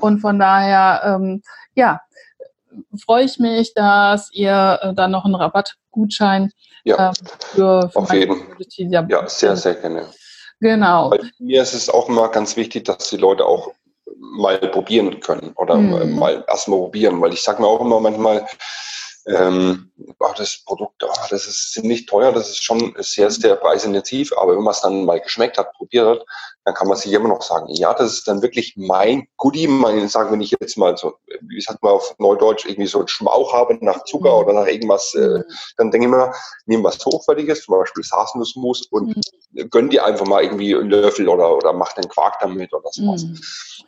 [0.00, 1.42] Und von daher, ähm,
[1.74, 2.00] ja,
[3.04, 6.52] freue ich mich, dass ihr äh, dann noch einen Rabattgutschein
[6.84, 7.12] ja, äh,
[7.54, 8.42] für, für auf jeden.
[8.68, 10.06] Ja, ja, sehr, sehr gerne.
[10.60, 11.10] Genau.
[11.10, 13.72] Weil mir ist es auch immer ganz wichtig, dass die Leute auch
[14.18, 16.18] mal probieren können oder mhm.
[16.18, 18.46] mal erstmal probieren, weil ich sage mir auch immer manchmal,
[19.28, 24.32] ähm, ach, das Produkt, ach, das ist ziemlich teuer, das ist schon sehr, sehr preisintensiv,
[24.36, 26.26] aber wenn man es dann mal geschmeckt hat, probiert hat,
[26.64, 30.08] dann kann man sich immer noch sagen, ja, das ist dann wirklich mein Goodie, mein,
[30.08, 33.52] sagen, wenn ich jetzt mal so, wie sagt man auf Neudeutsch, irgendwie so einen Schmauch
[33.52, 34.44] habe nach Zucker mhm.
[34.44, 35.42] oder nach irgendwas, äh,
[35.76, 36.32] dann denke ich mir,
[36.66, 39.70] nehmen was Hochwertiges, zum Beispiel Haselnussmus und mhm.
[39.70, 43.24] gönn dir einfach mal irgendwie einen Löffel oder, oder mach den Quark damit oder sowas.
[43.24, 43.38] Mhm.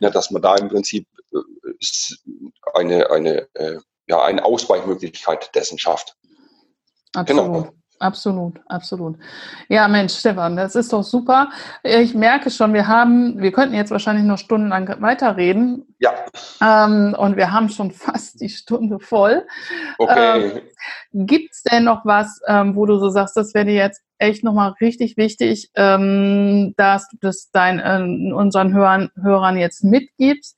[0.01, 1.39] Ja, dass man da im Prinzip äh,
[2.73, 3.79] eine, eine äh,
[4.11, 6.17] ja, eine Ausweichmöglichkeit dessen schafft.
[7.15, 7.45] Absolut.
[7.45, 7.73] Genau.
[7.99, 9.15] Absolut, absolut.
[9.69, 11.51] Ja, Mensch, Stefan, das ist doch super.
[11.83, 15.85] Ich merke schon, wir haben, wir könnten jetzt wahrscheinlich noch stundenlang weiterreden.
[15.99, 16.11] Ja.
[16.61, 19.45] Ähm, und wir haben schon fast die Stunde voll.
[19.99, 20.61] Okay.
[21.13, 24.01] Ähm, Gibt es denn noch was, ähm, wo du so sagst, das wäre dir jetzt
[24.17, 30.57] echt nochmal richtig wichtig, ähm, dass du das dein, äh, unseren Hörern, Hörern jetzt mitgibst?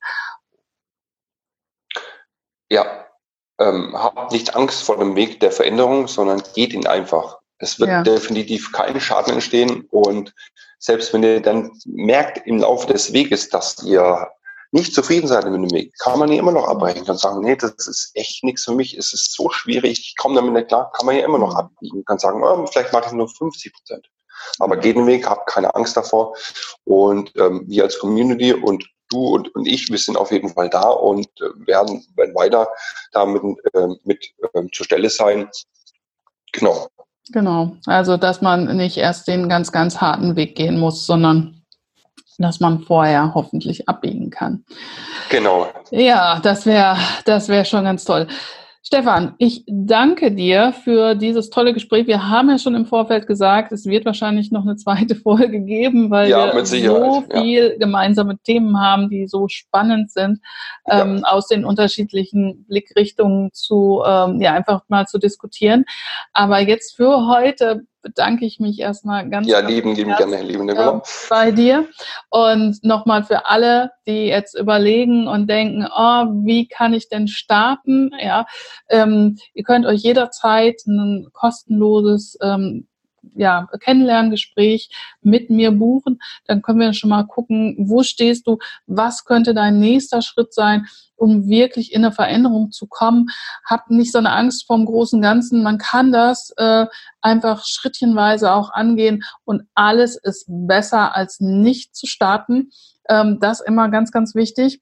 [2.70, 2.86] Ja,
[3.60, 7.40] ähm, habt nicht Angst vor dem Weg der Veränderung, sondern geht ihn einfach.
[7.60, 8.04] Es wird ja.
[8.04, 10.34] definitiv kein Schaden entstehen und
[10.80, 14.28] selbst wenn ihr dann merkt im Laufe des Weges, dass ihr
[14.72, 17.56] nicht zufrieden seid mit dem Weg, kann man ja immer noch abbrechen und sagen, nee,
[17.56, 20.92] das ist echt nichts für mich, es ist so schwierig, ich komme damit nicht klar,
[20.94, 24.10] kann man ja immer noch abbiegen, kann sagen, oh, vielleicht mache ich nur 50 Prozent.
[24.60, 26.36] Aber geht den Weg, habt keine Angst davor
[26.86, 30.70] und ähm, wir als Community und du und, und ich, wir sind auf jeden Fall
[30.70, 32.68] da und äh, werden, werden weiter
[33.12, 33.42] da mit,
[33.74, 35.50] äh, mit äh, zur Stelle sein.
[36.52, 36.88] Genau.
[37.32, 37.78] Genau.
[37.86, 41.64] Also, dass man nicht erst den ganz, ganz harten Weg gehen muss, sondern
[42.38, 44.66] dass man vorher hoffentlich abbiegen kann.
[45.30, 45.68] Genau.
[45.92, 48.28] Ja, das wäre das wäre schon ganz toll.
[48.86, 52.06] Stefan, ich danke dir für dieses tolle Gespräch.
[52.06, 56.12] Wir haben ja schon im Vorfeld gesagt, es wird wahrscheinlich noch eine zweite Folge geben,
[56.12, 57.78] weil ja, wir so viel ja.
[57.78, 60.42] gemeinsame Themen haben, die so spannend sind,
[60.86, 61.02] ja.
[61.02, 65.86] ähm, aus den unterschiedlichen Blickrichtungen zu, ähm, ja, einfach mal zu diskutieren.
[66.34, 71.00] Aber jetzt für heute bedanke ich mich erstmal ganz Ja, lieben, lieben gerne, lieben äh,
[71.30, 71.88] bei dir.
[72.30, 78.12] Und nochmal für alle, die jetzt überlegen und denken, oh, wie kann ich denn starten?
[78.22, 78.46] Ja,
[78.90, 82.88] ähm, ihr könnt euch jederzeit ein kostenloses ähm,
[83.36, 84.90] ja, Kennenlerngespräch
[85.22, 86.20] mit mir buchen.
[86.46, 90.86] Dann können wir schon mal gucken, wo stehst du, was könnte dein nächster Schritt sein,
[91.16, 93.28] um wirklich in eine Veränderung zu kommen.
[93.66, 95.64] Hab nicht so eine Angst vom großen Ganzen.
[95.64, 96.86] Man kann das äh,
[97.22, 102.72] einfach schrittchenweise auch angehen und alles ist besser als nicht zu starten.
[103.10, 104.82] Ähm, das immer ganz, ganz wichtig.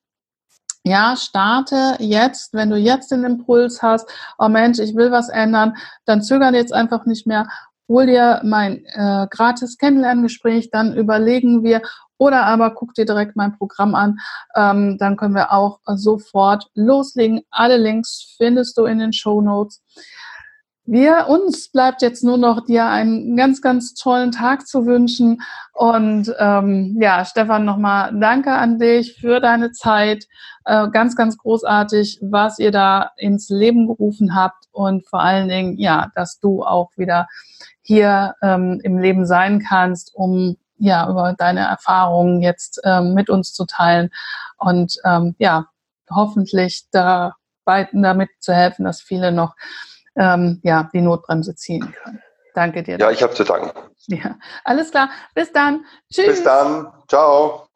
[0.83, 5.75] Ja, starte jetzt, wenn du jetzt den Impuls hast, oh Mensch, ich will was ändern,
[6.05, 7.47] dann zögern jetzt einfach nicht mehr
[7.91, 11.81] hol dir mein äh, gratis Kennenlerngespräch, dann überlegen wir
[12.17, 14.19] oder aber guck dir direkt mein Programm an,
[14.55, 17.41] ähm, dann können wir auch sofort loslegen.
[17.49, 19.81] Alle Links findest du in den Show Notes.
[20.85, 25.41] Wir, uns bleibt jetzt nur noch dir einen ganz, ganz tollen Tag zu wünschen.
[25.73, 30.27] Und ähm, ja, Stefan, nochmal danke an dich für deine Zeit.
[30.65, 35.77] Äh, ganz, ganz großartig, was ihr da ins Leben gerufen habt und vor allen Dingen,
[35.77, 37.27] ja, dass du auch wieder
[37.81, 43.53] hier ähm, im Leben sein kannst, um ja über deine Erfahrungen jetzt ähm, mit uns
[43.53, 44.09] zu teilen
[44.57, 45.67] und ähm, ja
[46.09, 49.55] hoffentlich dabei damit zu helfen, dass viele noch
[50.15, 52.21] ähm, ja die Notbremse ziehen können.
[52.53, 52.97] Danke dir.
[52.99, 53.71] Ja, ich habe zu danken.
[54.07, 55.09] Ja, alles klar.
[55.35, 55.85] Bis dann.
[56.11, 56.25] Tschüss.
[56.25, 56.91] Bis dann.
[57.07, 57.70] Ciao.